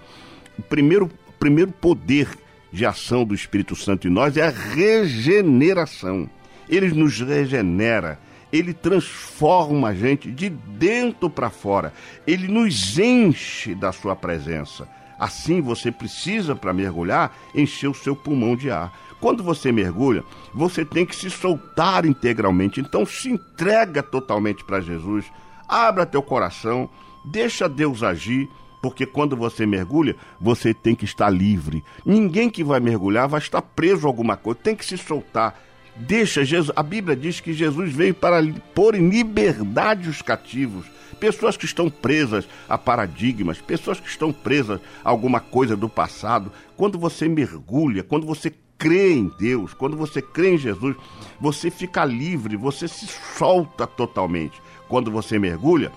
o 0.58 0.62
primeiro, 0.62 1.10
primeiro 1.38 1.72
poder 1.72 2.28
de 2.72 2.86
ação 2.86 3.24
do 3.24 3.34
Espírito 3.34 3.74
Santo 3.74 4.06
em 4.06 4.10
nós 4.10 4.36
é 4.36 4.42
a 4.42 4.50
regeneração. 4.50 6.28
Ele 6.68 6.88
nos 6.88 7.20
regenera, 7.20 8.20
ele 8.52 8.72
transforma 8.72 9.88
a 9.88 9.94
gente 9.94 10.30
de 10.30 10.48
dentro 10.48 11.28
para 11.28 11.50
fora, 11.50 11.92
ele 12.26 12.46
nos 12.46 12.98
enche 12.98 13.74
da 13.74 13.92
sua 13.92 14.14
presença. 14.14 14.88
Assim 15.18 15.60
você 15.60 15.92
precisa, 15.92 16.56
para 16.56 16.72
mergulhar, 16.72 17.36
encher 17.54 17.88
o 17.88 17.94
seu 17.94 18.16
pulmão 18.16 18.56
de 18.56 18.70
ar. 18.70 18.90
Quando 19.20 19.42
você 19.42 19.70
mergulha, 19.70 20.24
você 20.54 20.84
tem 20.84 21.04
que 21.04 21.14
se 21.14 21.28
soltar 21.30 22.06
integralmente. 22.06 22.80
Então 22.80 23.04
se 23.04 23.30
entrega 23.30 24.02
totalmente 24.02 24.64
para 24.64 24.80
Jesus. 24.80 25.30
Abra 25.68 26.06
teu 26.06 26.22
coração, 26.22 26.88
deixa 27.24 27.68
Deus 27.68 28.02
agir, 28.02 28.48
porque 28.82 29.04
quando 29.04 29.36
você 29.36 29.66
mergulha, 29.66 30.16
você 30.40 30.72
tem 30.72 30.94
que 30.94 31.04
estar 31.04 31.28
livre. 31.28 31.84
Ninguém 32.04 32.48
que 32.48 32.64
vai 32.64 32.80
mergulhar 32.80 33.28
vai 33.28 33.40
estar 33.40 33.60
preso 33.60 34.06
a 34.06 34.08
alguma 34.08 34.36
coisa, 34.36 34.60
tem 34.62 34.74
que 34.74 34.84
se 34.84 34.96
soltar. 34.96 35.60
Deixa 35.96 36.44
Jesus. 36.44 36.74
A 36.74 36.82
Bíblia 36.82 37.14
diz 37.14 37.40
que 37.40 37.52
Jesus 37.52 37.92
veio 37.92 38.14
para 38.14 38.42
pôr 38.74 38.94
em 38.94 39.10
liberdade 39.10 40.08
os 40.08 40.22
cativos. 40.22 40.86
Pessoas 41.18 41.56
que 41.56 41.66
estão 41.66 41.90
presas 41.90 42.48
a 42.66 42.78
paradigmas, 42.78 43.60
pessoas 43.60 44.00
que 44.00 44.08
estão 44.08 44.32
presas 44.32 44.80
a 45.04 45.10
alguma 45.10 45.40
coisa 45.40 45.76
do 45.76 45.88
passado. 45.88 46.50
Quando 46.76 46.98
você 46.98 47.28
mergulha, 47.28 48.02
quando 48.02 48.26
você 48.26 48.50
crê 48.80 49.12
em 49.12 49.30
Deus, 49.38 49.74
quando 49.74 49.94
você 49.94 50.22
crê 50.22 50.54
em 50.54 50.58
Jesus, 50.58 50.96
você 51.38 51.70
fica 51.70 52.02
livre, 52.02 52.56
você 52.56 52.88
se 52.88 53.06
solta 53.06 53.86
totalmente. 53.86 54.60
Quando 54.88 55.10
você 55.10 55.38
mergulha, 55.38 55.92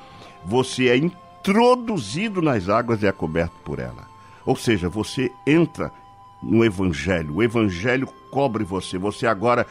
você 0.46 0.90
é 0.90 0.98
introduzido 0.98 2.42
nas 2.42 2.68
águas 2.68 3.02
e 3.02 3.08
é 3.08 3.12
coberto 3.14 3.56
por 3.64 3.80
ela. 3.80 4.06
Ou 4.46 4.58
seja, 4.58 4.90
você 4.90 5.32
entra 5.48 5.94
no 6.42 6.66
Evangelho, 6.66 7.36
o 7.36 7.42
Evangelho 7.42 8.06
cobre 8.30 8.66
você, 8.66 8.98
você 8.98 9.26
agora 9.26 9.66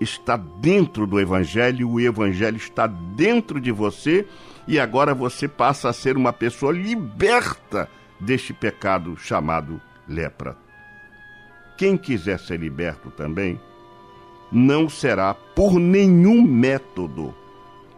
está 0.00 0.36
dentro 0.36 1.06
do 1.06 1.20
Evangelho, 1.20 1.88
o 1.88 2.00
Evangelho 2.00 2.56
está 2.56 2.88
dentro 2.88 3.60
de 3.60 3.70
você 3.70 4.26
e 4.66 4.80
agora 4.80 5.14
você 5.14 5.46
passa 5.46 5.88
a 5.88 5.92
ser 5.92 6.16
uma 6.16 6.32
pessoa 6.32 6.72
liberta 6.72 7.88
deste 8.18 8.52
pecado 8.52 9.16
chamado 9.16 9.80
lepra 10.08 10.67
quem 11.78 11.96
quiser 11.96 12.38
ser 12.40 12.58
liberto 12.58 13.08
também, 13.10 13.58
não 14.50 14.88
será 14.88 15.32
por 15.32 15.78
nenhum 15.78 16.42
método, 16.42 17.32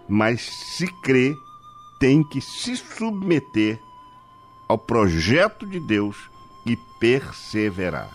mas 0.07 0.43
se 0.43 0.87
crê, 1.03 1.35
tem 1.99 2.23
que 2.23 2.41
se 2.41 2.77
submeter 2.77 3.81
ao 4.69 4.77
projeto 4.77 5.67
de 5.67 5.81
Deus 5.81 6.17
e 6.67 6.77
perseverar. 7.01 8.11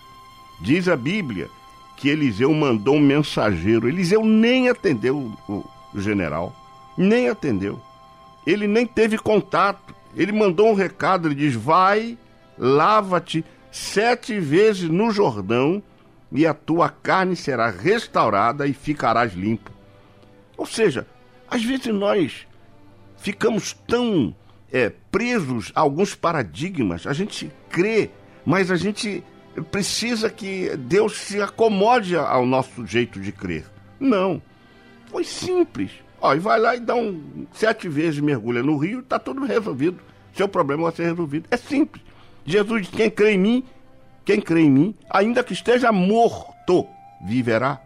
Diz 0.60 0.88
a 0.88 0.96
Bíblia 0.96 1.50
que 1.96 2.08
Eliseu 2.08 2.52
mandou 2.54 2.94
um 2.94 3.00
mensageiro. 3.00 3.88
Eliseu 3.88 4.24
nem 4.24 4.68
atendeu 4.68 5.32
o, 5.48 5.64
general, 5.94 6.54
nem 6.96 7.28
atendeu. 7.28 7.80
Ele 8.46 8.66
nem 8.66 8.86
teve 8.86 9.18
contato. 9.18 9.94
Ele 10.14 10.32
mandou 10.32 10.70
um 10.70 10.74
recado, 10.74 11.28
ele 11.28 11.34
diz: 11.34 11.54
vai, 11.54 12.16
lava-te 12.56 13.44
sete 13.70 14.38
vezes 14.38 14.88
no 14.88 15.10
Jordão, 15.10 15.82
e 16.32 16.46
a 16.46 16.52
tua 16.54 16.88
carne 16.88 17.36
será 17.36 17.70
restaurada 17.70 18.66
e 18.66 18.72
ficarás 18.72 19.32
limpo. 19.32 19.70
Ou 20.56 20.66
seja, 20.66 21.06
às 21.48 21.64
vezes 21.64 21.86
nós 21.86 22.46
ficamos 23.18 23.72
tão 23.86 24.34
é, 24.72 24.90
presos 25.10 25.70
a 25.74 25.80
alguns 25.80 26.14
paradigmas, 26.14 27.06
a 27.06 27.12
gente 27.12 27.52
crê, 27.70 28.10
mas 28.44 28.70
a 28.70 28.76
gente 28.76 29.22
precisa 29.70 30.28
que 30.28 30.76
Deus 30.76 31.16
se 31.18 31.40
acomode 31.40 32.16
ao 32.16 32.44
nosso 32.44 32.86
jeito 32.86 33.20
de 33.20 33.32
crer. 33.32 33.64
Não. 33.98 34.42
Foi 35.06 35.24
simples. 35.24 35.90
Ó, 36.20 36.34
e 36.34 36.38
vai 36.38 36.58
lá 36.58 36.76
e 36.76 36.80
dá 36.80 36.94
um 36.94 37.46
sete 37.52 37.88
vezes 37.88 38.20
mergulha 38.20 38.62
no 38.62 38.76
rio, 38.76 39.00
está 39.00 39.18
tudo 39.18 39.44
resolvido. 39.44 39.98
Seu 40.34 40.48
problema 40.48 40.84
vai 40.84 40.92
ser 40.92 41.04
resolvido. 41.04 41.46
É 41.50 41.56
simples. 41.56 42.02
Jesus 42.46 42.82
diz: 42.82 42.90
quem 42.90 43.10
crê 43.10 43.32
em 43.32 43.38
mim, 43.38 43.64
Quem 44.24 44.40
crê 44.40 44.62
em 44.62 44.70
mim, 44.70 44.94
ainda 45.08 45.44
que 45.44 45.52
esteja 45.52 45.92
morto, 45.92 46.86
viverá. 47.24 47.80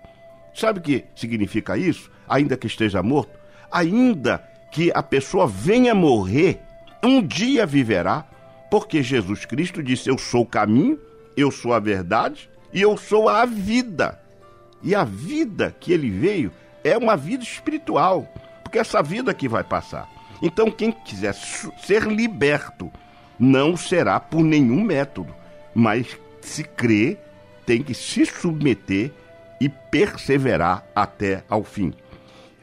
Sabe 0.54 0.78
o 0.78 0.82
que 0.82 1.04
significa 1.14 1.76
isso? 1.76 2.10
Ainda 2.28 2.56
que 2.56 2.66
esteja 2.66 3.02
morto, 3.02 3.38
ainda 3.70 4.42
que 4.72 4.90
a 4.94 5.02
pessoa 5.02 5.46
venha 5.46 5.94
morrer, 5.94 6.60
um 7.02 7.22
dia 7.22 7.66
viverá, 7.66 8.24
porque 8.70 9.02
Jesus 9.02 9.44
Cristo 9.44 9.82
disse: 9.82 10.08
Eu 10.08 10.16
sou 10.16 10.42
o 10.42 10.46
caminho, 10.46 10.98
eu 11.36 11.50
sou 11.50 11.74
a 11.74 11.78
verdade 11.78 12.48
e 12.72 12.80
eu 12.80 12.96
sou 12.96 13.28
a 13.28 13.44
vida. 13.44 14.18
E 14.82 14.94
a 14.94 15.04
vida 15.04 15.76
que 15.78 15.92
ele 15.92 16.08
veio 16.08 16.50
é 16.82 16.96
uma 16.96 17.16
vida 17.16 17.44
espiritual, 17.44 18.26
porque 18.62 18.78
essa 18.78 19.02
vida 19.02 19.34
que 19.34 19.46
vai 19.46 19.62
passar. 19.62 20.08
Então, 20.42 20.70
quem 20.70 20.90
quiser 20.90 21.34
ser 21.34 22.04
liberto 22.04 22.90
não 23.40 23.74
será 23.74 24.20
por 24.20 24.44
nenhum 24.44 24.84
método, 24.84 25.34
mas 25.74 26.18
se 26.42 26.62
crê, 26.62 27.16
tem 27.64 27.82
que 27.82 27.94
se 27.94 28.26
submeter 28.26 29.10
e 29.58 29.68
perseverar 29.68 30.84
até 30.94 31.42
ao 31.48 31.64
fim. 31.64 31.94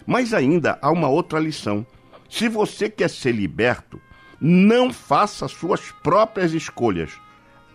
Mas 0.05 0.33
ainda 0.33 0.77
há 0.81 0.91
uma 0.91 1.07
outra 1.07 1.39
lição. 1.39 1.85
Se 2.29 2.47
você 2.47 2.89
quer 2.89 3.09
ser 3.09 3.31
liberto, 3.31 3.99
não 4.39 4.93
faça 4.93 5.47
suas 5.47 5.91
próprias 6.03 6.53
escolhas. 6.53 7.11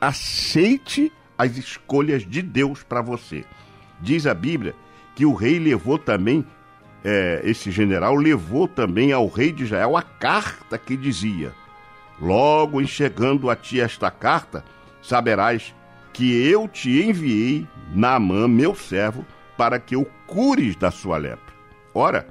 Aceite 0.00 1.12
as 1.36 1.56
escolhas 1.56 2.24
de 2.24 2.40
Deus 2.40 2.82
para 2.82 3.02
você. 3.02 3.44
Diz 4.00 4.26
a 4.26 4.34
Bíblia 4.34 4.74
que 5.14 5.26
o 5.26 5.34
rei 5.34 5.58
levou 5.58 5.98
também, 5.98 6.44
é, 7.04 7.40
esse 7.44 7.70
general 7.70 8.14
levou 8.14 8.68
também 8.68 9.12
ao 9.12 9.26
rei 9.26 9.50
de 9.52 9.64
Israel 9.64 9.96
a 9.96 10.02
carta 10.02 10.78
que 10.78 10.96
dizia: 10.96 11.52
Logo 12.22 12.80
em 12.80 12.86
chegando 12.86 13.50
a 13.50 13.56
ti 13.56 13.80
esta 13.80 14.08
carta, 14.08 14.64
saberás 15.02 15.74
que 16.12 16.48
eu 16.48 16.68
te 16.68 17.02
enviei 17.02 17.66
Naamã, 17.92 18.46
meu 18.46 18.76
servo, 18.76 19.26
para 19.56 19.80
que 19.80 19.96
o 19.96 20.06
cures 20.28 20.76
da 20.76 20.92
sua 20.92 21.16
lepra. 21.16 21.52
Ora, 21.92 22.28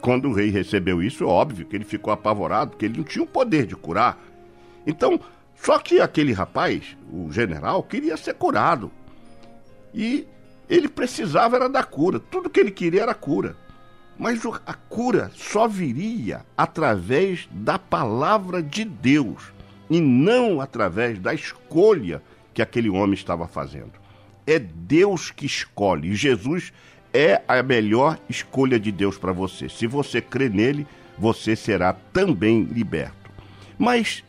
quando 0.00 0.30
o 0.30 0.32
rei 0.32 0.48
recebeu 0.48 1.02
isso, 1.02 1.24
é 1.24 1.26
óbvio 1.26 1.66
que 1.66 1.76
ele 1.76 1.84
ficou 1.84 2.10
apavorado, 2.10 2.70
porque 2.70 2.86
ele 2.86 2.96
não 2.96 3.04
tinha 3.04 3.22
o 3.22 3.28
poder 3.28 3.66
de 3.66 3.76
curar. 3.76 4.18
Então, 4.86 5.20
só 5.54 5.78
que 5.78 6.00
aquele 6.00 6.32
rapaz, 6.32 6.96
o 7.12 7.30
general, 7.30 7.82
queria 7.82 8.16
ser 8.16 8.34
curado. 8.34 8.90
E 9.92 10.26
ele 10.70 10.88
precisava 10.88 11.56
era 11.56 11.68
da 11.68 11.82
cura. 11.82 12.18
Tudo 12.18 12.48
que 12.48 12.60
ele 12.60 12.70
queria 12.70 13.02
era 13.02 13.14
cura. 13.14 13.56
Mas 14.18 14.40
a 14.64 14.74
cura 14.74 15.30
só 15.34 15.66
viria 15.66 16.44
através 16.56 17.48
da 17.50 17.78
palavra 17.78 18.62
de 18.62 18.84
Deus 18.84 19.52
e 19.90 20.00
não 20.00 20.60
através 20.60 21.18
da 21.18 21.34
escolha 21.34 22.22
que 22.52 22.62
aquele 22.62 22.88
homem 22.88 23.14
estava 23.14 23.48
fazendo. 23.48 23.92
É 24.46 24.58
Deus 24.58 25.30
que 25.30 25.46
escolhe. 25.46 26.10
E 26.10 26.14
Jesus 26.14 26.72
é 27.12 27.42
a 27.48 27.62
melhor 27.62 28.18
escolha 28.28 28.78
de 28.78 28.92
Deus 28.92 29.18
para 29.18 29.32
você. 29.32 29.68
Se 29.68 29.86
você 29.86 30.20
crê 30.20 30.48
nele, 30.48 30.86
você 31.18 31.56
será 31.56 31.92
também 31.92 32.62
liberto. 32.62 33.30
Mas 33.78 34.24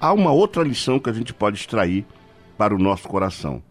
há 0.00 0.12
uma 0.12 0.32
outra 0.32 0.62
lição 0.62 0.98
que 0.98 1.10
a 1.10 1.12
gente 1.12 1.34
pode 1.34 1.58
extrair 1.58 2.06
para 2.56 2.74
o 2.74 2.78
nosso 2.78 3.08
coração. 3.08 3.62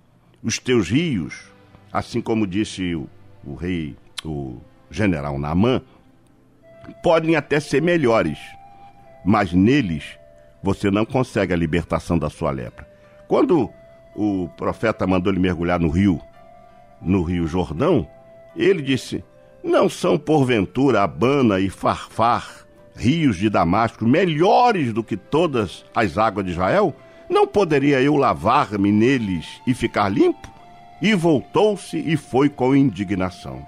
Os 0.44 0.60
teus 0.60 0.90
rios, 0.90 1.52
assim 1.92 2.22
como 2.22 2.46
disse 2.46 2.96
o, 2.96 3.10
o 3.44 3.56
rei, 3.56 3.96
o 4.24 4.60
general 4.90 5.38
Naamã, 5.38 5.82
podem 7.04 7.36
até 7.36 7.60
ser 7.60 7.82
melhores, 7.82 8.40
mas 9.26 9.52
neles 9.54 10.18
você 10.62 10.90
não 10.90 11.06
consegue 11.06 11.54
a 11.54 11.58
libertação 11.58 12.18
da 12.18 12.30
sua 12.30 12.52
lepra. 12.52 12.88
Quando 13.28 13.70
o 14.16 14.50
profeta 14.58 15.06
mandou 15.06 15.32
ele 15.32 15.40
mergulhar 15.40 15.80
no 15.80 15.90
rio, 15.90 16.20
no 17.02 17.22
rio 17.24 17.48
Jordão, 17.48 18.08
ele 18.56 18.82
disse: 18.82 19.24
Não 19.64 19.88
são 19.88 20.18
porventura 20.18 21.04
Abana 21.04 21.60
e 21.60 21.70
Farfar, 21.70 22.66
rios 22.96 23.38
de 23.38 23.50
Damasco, 23.50 24.06
melhores 24.06 24.92
do 24.92 25.04
que 25.04 25.16
todas 25.16 25.86
as 25.96 26.18
águas 26.18 26.46
de 26.46 26.52
Israel? 26.52 26.96
Não 27.30 27.46
poderia 27.46 28.02
eu 28.02 28.16
lavar-me 28.16 28.92
neles 28.92 29.62
e 29.68 29.74
ficar 29.74 30.10
limpo? 30.10 30.50
E 31.02 31.14
voltou-se 31.14 31.98
e 31.98 32.18
foi 32.18 32.50
com 32.50 32.76
indignação. 32.76 33.66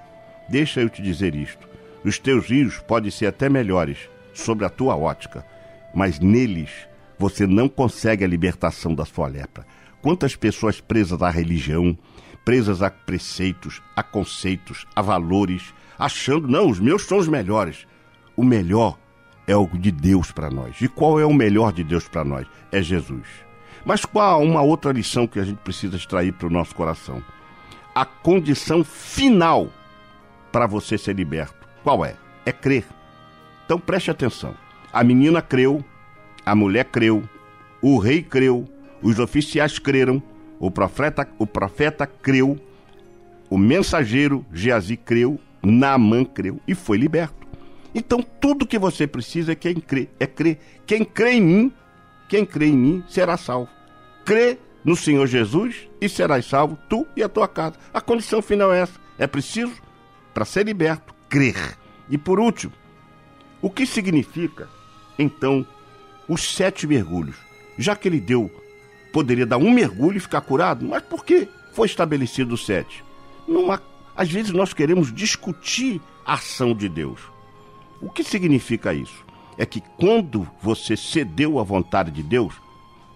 Deixa 0.50 0.82
eu 0.82 0.90
te 0.90 1.02
dizer 1.02 1.36
isto: 1.36 1.68
os 2.04 2.18
teus 2.18 2.48
rios 2.48 2.80
podem 2.80 3.12
ser 3.12 3.28
até 3.28 3.50
melhores 3.50 3.98
sobre 4.34 4.66
a 4.66 4.70
tua 4.70 4.96
ótica, 4.96 5.46
mas 5.94 6.20
neles 6.20 6.70
você 7.18 7.46
não 7.46 7.68
consegue 7.68 8.24
a 8.24 8.28
libertação 8.28 8.96
da 8.96 9.06
sua 9.06 9.28
lepra. 9.28 9.66
Quantas 10.02 10.36
pessoas 10.36 10.80
presas 10.80 11.22
à 11.22 11.30
religião, 11.30 11.98
presas 12.46 12.82
a 12.82 12.90
preceitos, 12.90 13.82
a 13.96 14.02
conceitos, 14.02 14.88
a 14.96 15.02
valores, 15.02 15.74
achando, 15.98 16.48
não, 16.48 16.70
os 16.70 16.80
meus 16.80 17.04
são 17.04 17.18
os 17.18 17.28
melhores. 17.28 17.86
O 18.38 18.44
melhor 18.44 18.98
é 19.46 19.56
o 19.56 19.68
de 19.68 19.92
Deus 19.92 20.32
para 20.32 20.50
nós. 20.50 20.82
E 20.82 20.88
qual 20.88 21.20
é 21.20 21.26
o 21.26 21.34
melhor 21.34 21.74
de 21.74 21.84
Deus 21.84 22.08
para 22.08 22.24
nós? 22.24 22.48
É 22.72 22.82
Jesus. 22.82 23.28
Mas 23.84 24.06
qual 24.06 24.42
uma 24.42 24.62
outra 24.62 24.94
lição 24.94 25.28
que 25.28 25.40
a 25.40 25.44
gente 25.44 25.58
precisa 25.58 25.98
extrair 25.98 26.32
para 26.32 26.48
o 26.48 26.52
nosso 26.52 26.74
coração? 26.74 27.22
A 27.94 28.06
condição 28.06 28.84
final 28.84 29.70
para 30.52 30.68
você 30.68 30.98
ser 30.98 31.16
liberto. 31.16 31.68
Qual 31.84 32.06
é? 32.06 32.16
É 32.46 32.52
crer. 32.52 32.86
Então 33.66 33.80
preste 33.80 34.12
atenção. 34.12 34.56
A 34.92 35.04
menina 35.04 35.42
creu, 35.42 35.84
a 36.46 36.56
mulher 36.56 36.86
creu, 36.86 37.24
o 37.82 37.98
rei 37.98 38.24
creu, 38.24 38.68
os 39.02 39.20
oficiais 39.20 39.78
creram, 39.78 40.22
o 40.60 40.72
profeta, 40.72 41.28
o 41.38 41.46
profeta 41.46 42.06
creu, 42.08 42.60
o 43.50 43.58
mensageiro 43.58 44.46
Geazi 44.54 44.98
creu, 44.98 45.40
Naamã 45.62 46.26
creu 46.26 46.60
e 46.68 46.74
foi 46.74 46.98
liberto. 46.98 47.48
Então 47.94 48.24
tudo 48.40 48.68
que 48.68 48.78
você 48.78 49.08
precisa 49.08 49.52
é 49.52 49.56
quem 49.56 49.76
crê, 49.76 50.10
é 50.20 50.28
crer. 50.28 50.60
Quem 50.86 51.04
crê 51.04 51.34
em 51.34 51.42
mim, 51.42 51.74
quem 52.28 52.46
crê 52.46 52.68
em 52.68 52.78
mim 52.78 53.04
será 53.08 53.38
salvo. 53.38 53.70
Crê 54.26 54.58
no 54.84 54.96
Senhor 54.96 55.28
Jesus 55.28 55.88
e 56.00 56.08
serás 56.08 56.46
salvo, 56.46 56.78
tu 56.90 57.06
e 57.16 57.24
a 57.24 57.30
tua 57.30 57.48
casa. 57.48 57.76
A 57.94 58.02
condição 58.02 58.42
final 58.42 58.74
é 58.74 58.82
essa. 58.82 59.00
É 59.18 59.28
preciso, 59.28 59.74
para 60.34 60.46
ser 60.46 60.66
liberto, 60.66 61.14
crer. 61.28 61.78
E 62.10 62.18
por 62.18 62.40
último, 62.40 62.74
o 63.62 63.70
que 63.70 63.86
significa, 63.86 64.70
então, 65.18 65.66
os 66.28 66.56
sete 66.56 66.88
mergulhos? 66.88 67.36
Já 67.78 67.96
que 67.96 68.08
ele 68.08 68.20
deu 68.20 68.52
poderia 69.12 69.46
dar 69.46 69.58
um 69.58 69.72
mergulho 69.72 70.18
e 70.18 70.22
ficar 70.22 70.42
curado, 70.42 70.86
mas 70.86 71.02
por 71.04 71.26
que 71.26 71.48
foi 71.74 71.88
estabelecido 71.88 72.54
o 72.54 72.58
sete? 72.58 73.04
Numa, 73.48 73.82
às 74.16 74.30
vezes 74.30 74.52
nós 74.52 74.74
queremos 74.74 75.14
discutir 75.14 76.02
a 76.26 76.34
ação 76.36 76.74
de 76.74 76.88
Deus. 76.88 77.20
O 78.02 78.10
que 78.10 78.24
significa 78.24 78.94
isso? 78.94 79.26
É 79.58 79.66
que 79.66 79.82
quando 79.98 80.48
você 80.62 80.96
cedeu 80.96 81.60
à 81.60 81.64
vontade 81.64 82.12
de 82.12 82.24
Deus, 82.24 82.54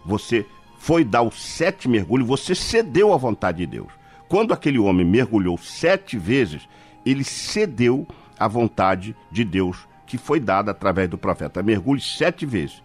você 0.06 0.46
foi 0.78 1.06
dar 1.06 1.22
o 1.22 1.32
sete 1.32 1.88
mergulho, 1.88 2.26
você 2.26 2.54
cedeu 2.54 3.14
à 3.14 3.18
vontade 3.18 3.60
de 3.60 3.66
Deus. 3.66 3.92
Quando 4.28 4.54
aquele 4.54 4.80
homem 4.80 5.06
mergulhou 5.06 5.58
sete 5.58 6.18
vezes, 6.18 6.68
ele 7.06 7.24
cedeu 7.24 8.08
à 8.40 8.48
vontade 8.48 9.16
de 9.32 9.44
Deus 9.44 9.88
que 10.06 10.18
foi 10.18 10.40
dada 10.40 10.72
através 10.72 11.10
do 11.10 11.18
profeta. 11.18 11.64
Mergulhe 11.64 12.00
sete 12.00 12.46
vezes. 12.46 12.84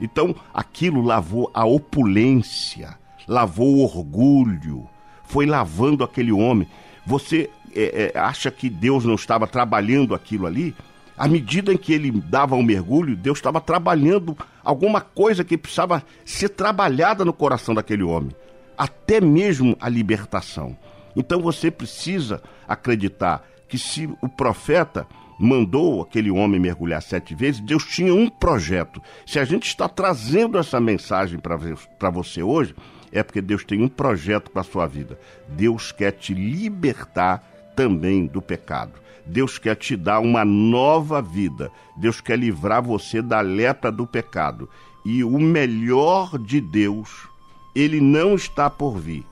Então, 0.00 0.34
aquilo 0.54 1.02
lavou 1.02 1.50
a 1.52 1.66
opulência, 1.66 2.96
lavou 3.28 3.76
o 3.76 3.82
orgulho, 3.82 4.88
foi 5.24 5.44
lavando 5.44 6.02
aquele 6.02 6.32
homem. 6.32 6.66
Você 7.06 7.50
é, 7.74 8.12
é, 8.14 8.18
acha 8.18 8.50
que 8.50 8.70
Deus 8.70 9.04
não 9.04 9.14
estava 9.14 9.46
trabalhando 9.46 10.14
aquilo 10.14 10.46
ali? 10.46 10.74
À 11.18 11.28
medida 11.28 11.70
em 11.70 11.76
que 11.76 11.92
ele 11.92 12.10
dava 12.10 12.54
o 12.54 12.60
um 12.60 12.62
mergulho, 12.62 13.14
Deus 13.14 13.36
estava 13.36 13.60
trabalhando 13.60 14.34
alguma 14.64 15.02
coisa 15.02 15.44
que 15.44 15.58
precisava 15.58 16.02
ser 16.24 16.48
trabalhada 16.48 17.26
no 17.26 17.32
coração 17.34 17.74
daquele 17.74 18.02
homem, 18.02 18.34
até 18.78 19.20
mesmo 19.20 19.76
a 19.78 19.88
libertação. 19.88 20.74
Então 21.14 21.42
você 21.42 21.70
precisa 21.70 22.42
acreditar 22.66 23.44
que 23.70 23.78
se 23.78 24.10
o 24.20 24.28
profeta 24.28 25.06
mandou 25.38 26.02
aquele 26.02 26.30
homem 26.30 26.60
mergulhar 26.60 27.00
sete 27.00 27.34
vezes, 27.34 27.60
Deus 27.60 27.84
tinha 27.86 28.12
um 28.12 28.28
projeto. 28.28 29.00
Se 29.24 29.38
a 29.38 29.44
gente 29.44 29.68
está 29.68 29.88
trazendo 29.88 30.58
essa 30.58 30.80
mensagem 30.80 31.38
para 31.38 32.10
você 32.10 32.42
hoje, 32.42 32.74
é 33.12 33.22
porque 33.22 33.40
Deus 33.40 33.64
tem 33.64 33.80
um 33.80 33.88
projeto 33.88 34.50
para 34.50 34.60
a 34.60 34.64
sua 34.64 34.86
vida. 34.86 35.18
Deus 35.48 35.92
quer 35.92 36.10
te 36.10 36.34
libertar 36.34 37.42
também 37.74 38.26
do 38.26 38.42
pecado. 38.42 38.92
Deus 39.24 39.56
quer 39.56 39.76
te 39.76 39.96
dar 39.96 40.18
uma 40.18 40.44
nova 40.44 41.22
vida. 41.22 41.70
Deus 41.96 42.20
quer 42.20 42.38
livrar 42.38 42.82
você 42.82 43.22
da 43.22 43.40
lepra 43.40 43.90
do 43.90 44.06
pecado. 44.06 44.68
E 45.06 45.22
o 45.22 45.38
melhor 45.38 46.36
de 46.38 46.60
Deus, 46.60 47.28
ele 47.74 48.00
não 48.00 48.34
está 48.34 48.68
por 48.68 48.98
vir. 48.98 49.24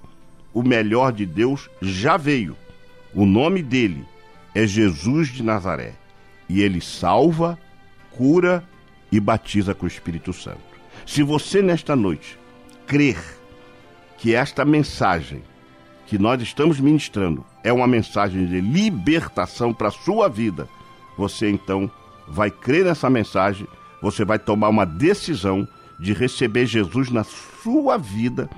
O 0.55 0.62
melhor 0.62 1.12
de 1.12 1.26
Deus 1.26 1.68
já 1.82 2.16
veio. 2.16 2.57
O 3.14 3.26
nome 3.26 3.62
dele 3.62 4.07
é 4.59 4.66
Jesus 4.66 5.28
de 5.28 5.42
Nazaré. 5.42 5.92
E 6.48 6.62
ele 6.62 6.80
salva, 6.80 7.56
cura 8.11 8.64
e 9.12 9.20
batiza 9.20 9.72
com 9.72 9.84
o 9.84 9.88
Espírito 9.88 10.32
Santo. 10.32 10.59
Se 11.06 11.22
você 11.22 11.62
nesta 11.62 11.94
noite 11.94 12.36
crer 12.86 13.18
que 14.16 14.34
esta 14.34 14.64
mensagem 14.64 15.44
que 16.06 16.18
nós 16.18 16.42
estamos 16.42 16.80
ministrando 16.80 17.44
é 17.62 17.72
uma 17.72 17.86
mensagem 17.86 18.46
de 18.46 18.61
libertação 18.61 19.72
para 19.72 19.88
a 19.88 19.92
sua 19.92 20.28
vida, 20.28 20.68
você 21.16 21.48
então 21.48 21.88
vai 22.26 22.50
crer 22.50 22.84
nessa 22.84 23.09
mensagem, 23.09 23.66
você 24.02 24.24
vai 24.24 24.40
tomar 24.40 24.70
uma 24.70 24.84
decisão 24.84 25.68
de 26.00 26.12
receber 26.12 26.66
Jesus 26.66 27.11
na 27.11 27.22
sua 27.22 27.96
vida 27.96 28.50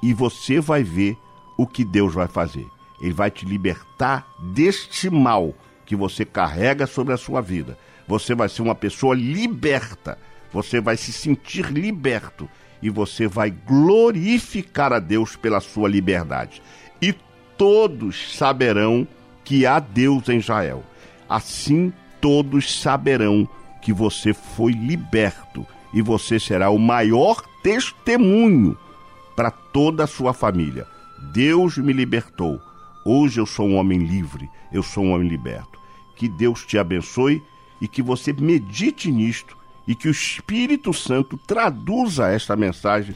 e 0.00 0.14
você 0.14 0.60
vai 0.60 0.84
ver 0.84 1.16
o 1.56 1.66
que 1.66 1.84
Deus 1.84 2.14
vai 2.14 2.28
fazer. 2.28 2.66
Ele 3.00 3.12
vai 3.12 3.30
te 3.30 3.46
libertar 3.46 4.26
deste 4.38 5.08
mal 5.08 5.54
que 5.86 5.96
você 5.96 6.24
carrega 6.24 6.86
sobre 6.86 7.14
a 7.14 7.16
sua 7.16 7.40
vida. 7.40 7.78
Você 8.06 8.34
vai 8.34 8.48
ser 8.48 8.62
uma 8.62 8.74
pessoa 8.74 9.14
liberta. 9.14 10.18
Você 10.52 10.80
vai 10.80 10.96
se 10.96 11.12
sentir 11.12 11.66
liberto 11.72 12.48
e 12.82 12.90
você 12.90 13.26
vai 13.26 13.50
glorificar 13.50 14.92
a 14.92 14.98
Deus 14.98 15.36
pela 15.36 15.60
sua 15.60 15.88
liberdade. 15.88 16.62
E 17.00 17.14
todos 17.56 18.36
saberão 18.36 19.06
que 19.44 19.66
há 19.66 19.78
Deus 19.78 20.28
em 20.28 20.38
Israel. 20.38 20.84
Assim 21.28 21.92
todos 22.20 22.80
saberão 22.80 23.48
que 23.80 23.92
você 23.92 24.34
foi 24.34 24.72
liberto 24.72 25.66
e 25.92 26.02
você 26.02 26.38
será 26.38 26.70
o 26.70 26.78
maior 26.78 27.42
testemunho 27.62 28.76
para 29.34 29.50
toda 29.50 30.04
a 30.04 30.06
sua 30.06 30.32
família. 30.32 30.86
Deus 31.32 31.78
me 31.78 31.92
libertou. 31.92 32.60
Hoje 33.12 33.40
eu 33.40 33.46
sou 33.46 33.66
um 33.66 33.74
homem 33.74 33.98
livre, 33.98 34.48
eu 34.72 34.84
sou 34.84 35.02
um 35.02 35.12
homem 35.12 35.26
liberto. 35.26 35.80
Que 36.14 36.28
Deus 36.28 36.64
te 36.64 36.78
abençoe 36.78 37.42
e 37.80 37.88
que 37.88 38.00
você 38.00 38.32
medite 38.32 39.10
nisto 39.10 39.56
e 39.84 39.96
que 39.96 40.06
o 40.06 40.12
Espírito 40.12 40.94
Santo 40.94 41.36
traduza 41.36 42.28
esta 42.28 42.54
mensagem 42.54 43.12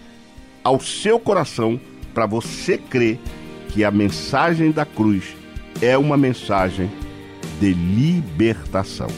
ao 0.64 0.80
seu 0.80 1.20
coração 1.20 1.80
para 2.12 2.26
você 2.26 2.76
crer 2.76 3.20
que 3.68 3.84
a 3.84 3.90
mensagem 3.92 4.72
da 4.72 4.84
cruz 4.84 5.36
é 5.80 5.96
uma 5.96 6.16
mensagem 6.16 6.90
de 7.60 7.72
libertação. 7.72 9.10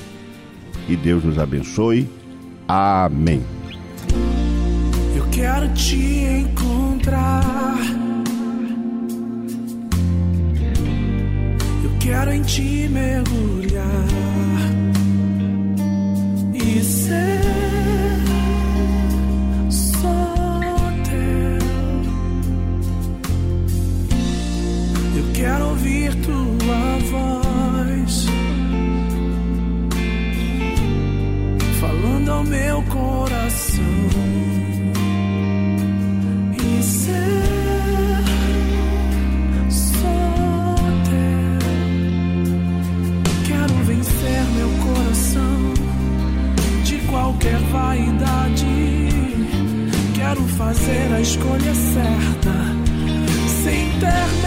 Que 0.86 0.94
Deus 0.94 1.24
nos 1.24 1.38
abençoe. 1.38 2.06
Amém. 2.68 3.42
Eu 5.16 5.26
quero 5.30 5.72
te 5.72 5.96
encontrar. 5.96 8.05
Quero 12.06 12.32
em 12.32 12.42
ti 12.42 12.88
mergulhar 12.88 14.06
e 16.54 16.80
ser 16.80 17.40
só 19.68 20.60
teu. 21.04 21.58
Eu 25.16 25.32
quero 25.34 25.68
ouvir 25.70 26.14
tua 26.22 26.98
voz 27.10 28.26
falando 31.80 32.30
ao 32.30 32.44
meu 32.44 32.82
coração 32.84 34.25
qualquer 47.46 47.58
vaidade. 47.70 48.66
Quero 50.14 50.42
fazer 50.56 51.14
a 51.14 51.20
escolha 51.20 51.74
certa 51.74 52.52
sem 53.62 53.90
ter 54.00 54.45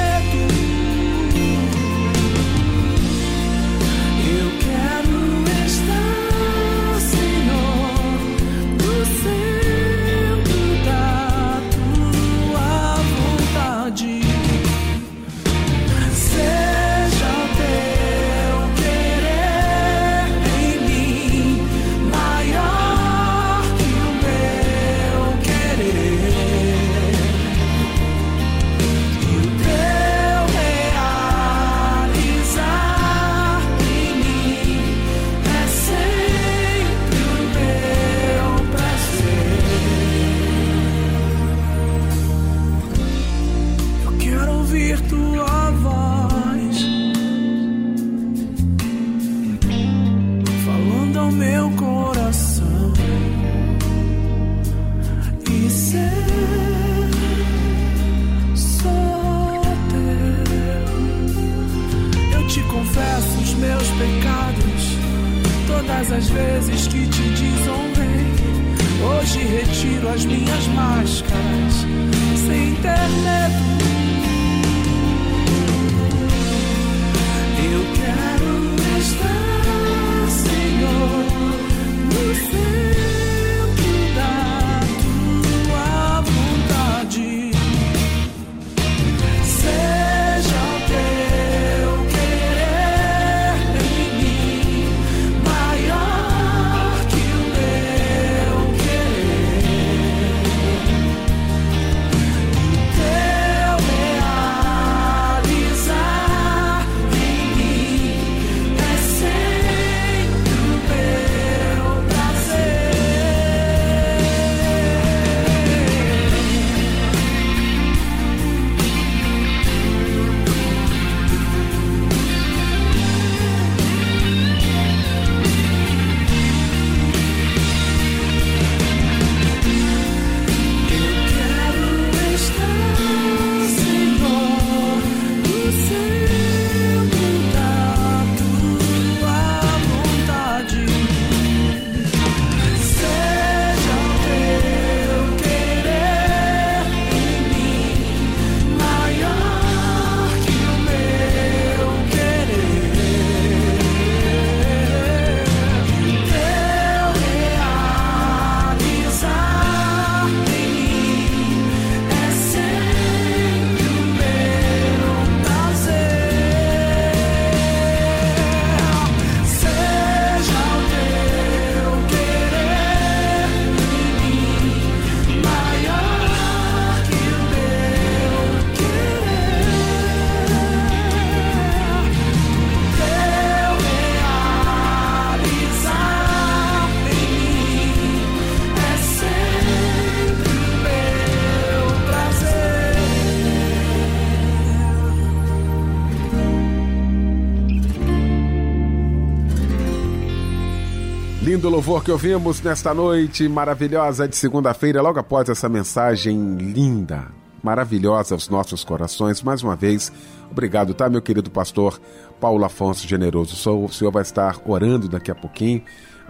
louvor 201.79 202.03
que 202.03 202.11
ouvimos 202.11 202.61
nesta 202.61 202.93
noite 202.93 203.47
maravilhosa 203.47 204.27
de 204.27 204.35
segunda-feira, 204.35 205.01
logo 205.01 205.17
após 205.17 205.47
essa 205.47 205.69
mensagem 205.69 206.57
linda, 206.57 207.27
maravilhosa 207.63 208.35
aos 208.35 208.49
nossos 208.49 208.83
corações. 208.83 209.41
Mais 209.41 209.63
uma 209.63 209.77
vez, 209.77 210.11
obrigado, 210.51 210.93
tá, 210.93 211.09
meu 211.09 211.21
querido 211.21 211.49
pastor 211.49 211.97
Paulo 212.37 212.65
Afonso 212.65 213.07
Generoso. 213.07 213.55
O 213.81 213.87
senhor 213.87 214.11
vai 214.11 214.23
estar 214.23 214.57
orando 214.65 215.07
daqui 215.07 215.31
a 215.31 215.35
pouquinho 215.35 215.81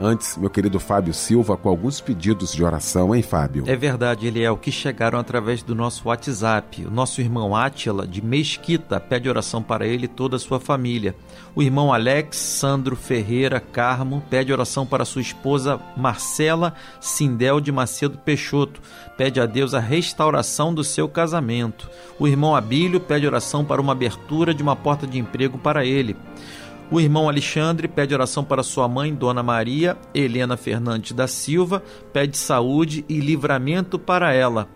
Antes, 0.01 0.37
meu 0.37 0.49
querido 0.49 0.79
Fábio 0.79 1.13
Silva, 1.13 1.57
com 1.57 1.67
alguns 1.67 1.99
pedidos 1.99 2.53
de 2.53 2.63
oração, 2.63 3.13
hein, 3.13 3.21
Fábio? 3.21 3.65
É 3.67 3.75
verdade, 3.75 4.27
Eliel, 4.27 4.55
que 4.55 4.71
chegaram 4.71 5.19
através 5.19 5.61
do 5.61 5.75
nosso 5.75 6.07
WhatsApp. 6.07 6.85
O 6.85 6.89
nosso 6.89 7.19
irmão 7.19 7.53
Átila, 7.53 8.07
de 8.07 8.21
Mesquita, 8.21 8.97
pede 8.97 9.27
oração 9.27 9.61
para 9.61 9.85
ele 9.85 10.05
e 10.05 10.07
toda 10.07 10.37
a 10.37 10.39
sua 10.39 10.57
família. 10.57 11.13
O 11.53 11.61
irmão 11.61 11.91
Alex 11.91 12.37
Sandro 12.37 12.95
Ferreira 12.95 13.59
Carmo 13.59 14.23
pede 14.29 14.53
oração 14.53 14.85
para 14.85 15.03
sua 15.03 15.21
esposa 15.21 15.81
Marcela 15.97 16.73
Sindel 17.01 17.59
de 17.59 17.69
Macedo 17.69 18.17
Peixoto. 18.17 18.79
Pede 19.17 19.41
a 19.41 19.45
Deus 19.45 19.73
a 19.73 19.81
restauração 19.81 20.73
do 20.73 20.81
seu 20.81 21.09
casamento. 21.09 21.89
O 22.17 22.25
irmão 22.25 22.55
Abílio 22.55 23.01
pede 23.01 23.27
oração 23.27 23.65
para 23.65 23.81
uma 23.81 23.91
abertura 23.91 24.53
de 24.53 24.63
uma 24.63 24.77
porta 24.77 25.05
de 25.05 25.19
emprego 25.19 25.57
para 25.57 25.83
ele. 25.85 26.15
O 26.91 26.99
irmão 26.99 27.29
Alexandre 27.29 27.87
pede 27.87 28.15
oração 28.15 28.43
para 28.43 28.63
sua 28.63 28.87
mãe, 28.87 29.13
Dona 29.13 29.43
Maria 29.43 29.95
Helena 30.11 30.57
Fernandes 30.57 31.11
da 31.11 31.27
Silva, 31.27 31.83
pede 32.11 32.35
saúde 32.35 33.05
e 33.07 33.19
livramento 33.19 33.99
para 33.99 34.33
ela. 34.33 34.67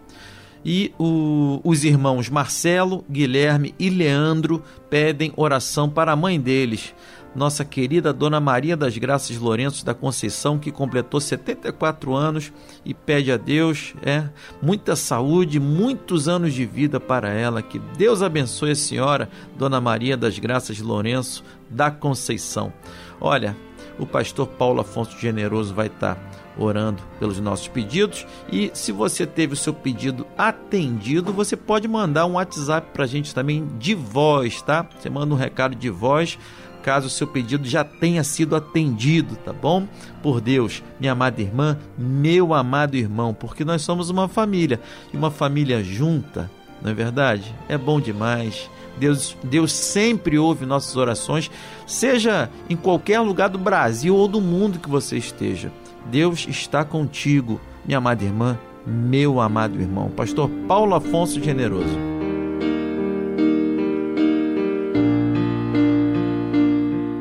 E 0.63 0.93
o, 0.99 1.59
os 1.63 1.83
irmãos 1.83 2.29
Marcelo, 2.29 3.03
Guilherme 3.09 3.73
e 3.79 3.89
Leandro 3.89 4.61
pedem 4.91 5.33
oração 5.35 5.89
para 5.89 6.11
a 6.11 6.15
mãe 6.15 6.39
deles, 6.39 6.93
nossa 7.35 7.65
querida 7.65 8.13
Dona 8.13 8.39
Maria 8.39 8.77
das 8.77 8.97
Graças 8.97 9.37
Lourenço 9.37 9.85
da 9.85 9.93
Conceição, 9.93 10.59
que 10.59 10.71
completou 10.71 11.19
74 11.19 12.13
anos 12.13 12.53
e 12.85 12.93
pede 12.93 13.31
a 13.31 13.37
Deus 13.37 13.93
é, 14.03 14.29
muita 14.61 14.95
saúde, 14.95 15.59
muitos 15.59 16.27
anos 16.27 16.53
de 16.53 16.65
vida 16.65 16.99
para 16.99 17.29
ela. 17.29 17.61
Que 17.61 17.79
Deus 17.79 18.21
abençoe 18.21 18.71
a 18.71 18.75
senhora, 18.75 19.29
Dona 19.57 19.81
Maria 19.81 20.15
das 20.15 20.37
Graças 20.37 20.79
Lourenço 20.79 21.43
da 21.69 21.89
Conceição. 21.89 22.71
Olha, 23.19 23.55
o 23.97 24.05
pastor 24.05 24.47
Paulo 24.47 24.81
Afonso 24.81 25.17
Generoso 25.19 25.73
vai 25.73 25.87
estar 25.87 26.17
orando 26.57 27.01
pelos 27.19 27.39
nossos 27.39 27.67
pedidos. 27.67 28.25
E 28.51 28.71
se 28.73 28.91
você 28.91 29.25
teve 29.25 29.53
o 29.53 29.57
seu 29.57 29.73
pedido 29.73 30.25
atendido, 30.37 31.33
você 31.33 31.55
pode 31.55 31.87
mandar 31.87 32.25
um 32.25 32.33
WhatsApp 32.33 32.89
para 32.93 33.05
a 33.05 33.07
gente 33.07 33.33
também 33.33 33.67
de 33.79 33.95
voz, 33.95 34.61
tá? 34.61 34.87
Você 34.97 35.09
manda 35.09 35.33
um 35.33 35.37
recado 35.37 35.75
de 35.75 35.89
voz 35.89 36.37
caso 36.83 37.07
o 37.07 37.09
seu 37.09 37.25
pedido 37.25 37.67
já 37.67 37.83
tenha 37.83 38.23
sido 38.23 38.55
atendido, 38.55 39.35
tá 39.37 39.53
bom? 39.53 39.87
Por 40.21 40.41
Deus, 40.41 40.83
minha 40.99 41.13
amada 41.13 41.41
irmã, 41.41 41.77
meu 41.97 42.53
amado 42.53 42.95
irmão, 42.95 43.33
porque 43.33 43.63
nós 43.63 43.81
somos 43.81 44.09
uma 44.09 44.27
família 44.27 44.79
e 45.13 45.17
uma 45.17 45.31
família 45.31 45.83
junta, 45.83 46.51
não 46.81 46.91
é 46.91 46.93
verdade? 46.93 47.55
É 47.69 47.77
bom 47.77 47.99
demais. 47.99 48.69
Deus, 48.97 49.35
Deus 49.43 49.71
sempre 49.71 50.37
ouve 50.37 50.65
nossas 50.65 50.95
orações, 50.95 51.49
seja 51.87 52.49
em 52.69 52.75
qualquer 52.75 53.19
lugar 53.21 53.49
do 53.49 53.57
Brasil 53.57 54.15
ou 54.15 54.27
do 54.27 54.41
mundo 54.41 54.79
que 54.79 54.89
você 54.89 55.17
esteja. 55.17 55.71
Deus 56.05 56.45
está 56.47 56.83
contigo, 56.83 57.59
minha 57.85 57.97
amada 57.97 58.23
irmã, 58.23 58.59
meu 58.85 59.39
amado 59.39 59.79
irmão. 59.79 60.09
Pastor 60.09 60.49
Paulo 60.67 60.93
Afonso 60.93 61.41
Generoso. 61.41 62.22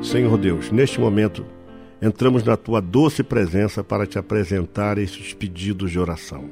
Senhor 0.03 0.37
Deus, 0.37 0.73
neste 0.73 1.01
momento 1.01 1.47
entramos 2.03 2.43
na 2.43 2.57
tua 2.57 2.81
doce 2.81 3.23
presença 3.23 3.85
para 3.85 4.05
te 4.05 4.19
apresentar 4.19 4.99
esses 4.99 5.33
pedidos 5.33 5.93
de 5.93 5.99
oração. 5.99 6.51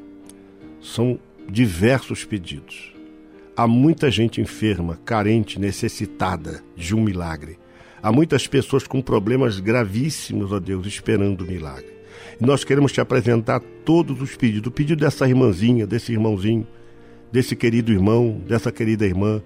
São 0.81 1.19
diversos 1.49 2.25
pedidos. 2.25 2.95
Há 3.57 3.67
muita 3.67 4.09
gente 4.09 4.41
enferma, 4.41 5.01
carente, 5.05 5.59
necessitada 5.59 6.63
de 6.77 6.95
um 6.95 7.03
milagre. 7.03 7.59
Há 8.01 8.13
muitas 8.13 8.47
pessoas 8.47 8.87
com 8.87 9.03
problemas 9.03 9.59
gravíssimos, 9.59 10.53
ó 10.53 10.61
Deus, 10.61 10.87
esperando 10.87 11.41
o 11.43 11.47
milagre. 11.47 11.93
E 12.41 12.47
nós 12.47 12.63
queremos 12.63 12.93
te 12.93 13.01
apresentar 13.01 13.61
todos 13.85 14.23
os 14.23 14.37
pedidos. 14.37 14.69
O 14.69 14.73
pedido 14.73 15.01
dessa 15.01 15.29
irmãzinha, 15.29 15.89
desse 15.89 16.13
irmãozinho, 16.13 16.67
desse 17.33 17.57
querido 17.57 17.93
irmão, 17.93 18.41
dessa 18.47 18.71
querida 18.71 19.05
irmã, 19.05 19.43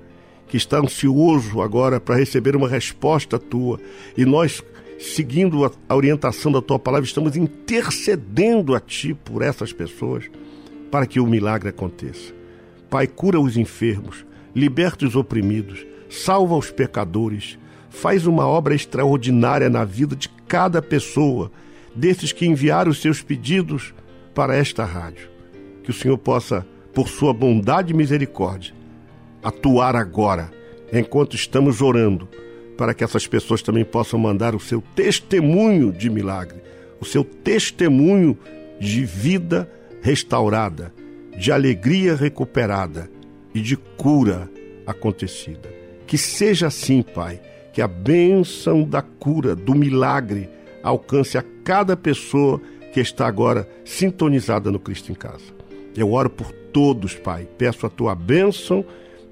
que 0.55 0.59
está 0.59 0.79
ansioso 0.79 1.61
agora 1.61 1.99
para 1.99 2.15
receber 2.15 2.55
uma 2.55 2.69
resposta 2.69 3.41
tua. 3.41 3.81
E 4.17 4.25
nós, 4.25 4.63
seguindo 5.01 5.65
a 5.65 5.97
orientação 5.97 6.53
da 6.53 6.63
tua 6.63 6.79
palavra, 6.79 7.05
estamos 7.05 7.35
intercedendo 7.35 8.73
a 8.73 8.79
ti 8.79 9.15
por 9.15 9.43
essas 9.43 9.73
pessoas 9.73 10.31
para 10.93 11.09
que 11.09 11.19
o 11.19 11.27
milagre 11.27 11.71
aconteça. 11.71 12.33
Pai, 12.89 13.09
cura 13.09 13.41
os 13.41 13.57
enfermos, 13.57 14.25
liberta 14.55 15.05
os 15.05 15.17
oprimidos, 15.17 15.85
salva 16.09 16.57
os 16.57 16.71
pecadores, 16.71 17.59
faz 17.91 18.25
uma 18.25 18.47
obra 18.47 18.77
extraordinária 18.77 19.69
na 19.69 19.85
vida 19.85 20.15
de 20.15 20.29
cada 20.47 20.81
pessoa, 20.81 21.51
desses 21.97 22.31
que 22.31 22.47
enviaram 22.47 22.93
os 22.93 23.03
seus 23.03 23.21
pedidos 23.21 23.93
para 24.33 24.55
esta 24.55 24.85
rádio. 24.85 25.29
Que 25.83 25.91
o 25.91 25.95
Senhor 25.95 26.17
possa, 26.17 26.65
por 26.95 27.09
sua 27.09 27.35
bondade 27.35 27.93
e 27.93 27.97
misericórdia, 27.97 28.73
atuar 29.45 29.95
agora, 29.95 30.51
enquanto 30.91 31.37
estamos 31.37 31.83
orando, 31.83 32.27
para 32.79 32.95
que 32.95 33.05
essas 33.05 33.27
pessoas 33.27 33.63
também 33.63 33.85
possam 33.85 34.19
mandar 34.19 34.55
o 34.55 34.61
seu 34.61 34.83
testemunho 34.97 35.93
de 35.93 36.09
milagre, 36.09 36.61
o 36.99 37.05
seu 37.05 37.23
testemunho 37.23 38.39
de 38.81 39.05
vida 39.05 39.71
restaurada, 40.01 40.93
de 41.39 41.53
alegria 41.53 42.17
recuperada 42.17 43.11
e 43.55 43.61
de 43.61 43.77
cura 43.77 44.51
acontecida. 44.87 45.69
Que 46.07 46.17
seja 46.17 46.69
assim, 46.69 47.03
Pai, 47.03 47.41
que 47.73 47.83
a 47.83 47.89
bênção 47.89 48.85
da 48.85 49.03
cura, 49.03 49.55
do 49.55 49.75
milagre, 49.75 50.49
alcance 50.83 51.37
a 51.37 51.45
cada 51.63 51.97
pessoa 51.97 52.61
que 52.93 53.01
está 53.01 53.27
agora 53.27 53.69
sintonizada 53.85 54.71
no 54.71 54.79
Cristo 54.79 55.11
em 55.11 55.15
Casa. 55.15 55.53
Eu 55.97 56.13
oro 56.13 56.31
por 56.31 56.53
todos, 56.73 57.15
Pai. 57.15 57.49
Peço 57.59 57.87
a 57.87 57.91
tua 57.91 58.15
bênção 58.15 58.85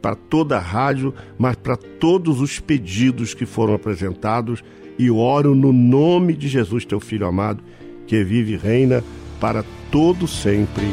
para 0.03 0.16
toda 0.16 0.57
a 0.57 0.61
rádio, 0.61 1.14
mas 1.38 1.55
para 1.55 1.76
todos 1.76 2.40
os 2.40 2.59
pedidos 2.59 3.32
que 3.32 3.46
foram 3.46 3.72
apresentados 3.72 4.62
e 4.98 5.11
oro 5.11 5.55
no 5.55 5.72
nome 5.72 6.34
de 6.34 6.48
Jesus, 6.48 6.84
teu 6.84 7.00
filho 7.00 7.26
amado, 7.26 7.62
que 8.07 8.22
vive 8.24 8.55
e 8.55 8.57
reina 8.57 9.03
para 9.40 9.64
todo 9.90 10.26
sempre. 10.26 10.84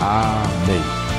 Amém. 0.00 1.09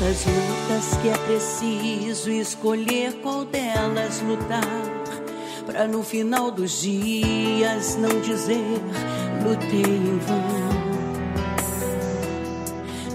Tantas 0.00 0.24
lutas 0.24 0.96
que 1.02 1.08
é 1.08 1.18
preciso 1.26 2.30
escolher 2.30 3.12
qual 3.22 3.44
delas 3.44 4.22
lutar. 4.22 4.64
Pra 5.66 5.86
no 5.86 6.02
final 6.02 6.50
dos 6.50 6.80
dias 6.80 7.96
não 7.96 8.20
dizer 8.20 8.80
lutei 9.44 9.82
em 9.82 10.18
vão. 10.18 10.80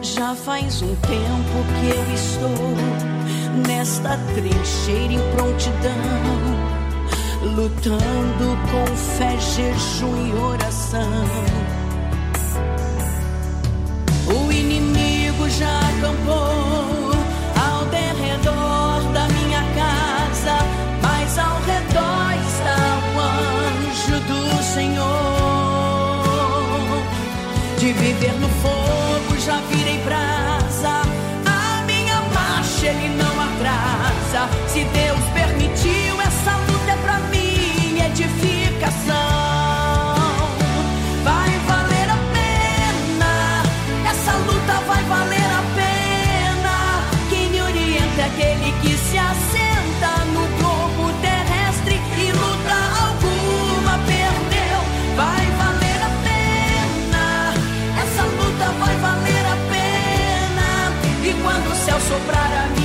Já 0.01 0.35
faz 0.35 0.81
um 0.83 0.95
tempo 0.95 1.65
que 1.75 1.89
eu 1.89 2.13
estou 2.13 2.77
nesta 3.67 4.17
trincheira 4.35 5.13
em 5.13 5.35
prontidão, 5.35 5.91
lutando 7.55 8.57
com 8.69 8.95
fé, 8.95 9.37
jejum 9.39 10.27
e 10.27 10.33
oração. 10.33 11.25
O 14.27 14.51
inimigo 14.51 14.94
já 15.49 15.79
acampou 15.79 17.11
ao 17.55 17.85
derredor 17.85 19.01
da 19.13 19.27
minha 19.29 19.63
casa, 19.75 20.57
mas 21.01 21.37
ao 21.37 21.57
redor 21.61 22.33
está 22.47 22.77
o 23.13 23.19
anjo 23.19 24.19
do 24.21 24.63
Senhor. 24.63 25.05
De 27.79 27.93
viver 27.93 28.33
no 28.39 28.49
fogo 28.49 29.39
já 29.45 29.57
virei 29.69 29.97
brasa, 29.99 30.34
soprar 62.15 62.53
a 62.53 62.67
minha 62.69 62.84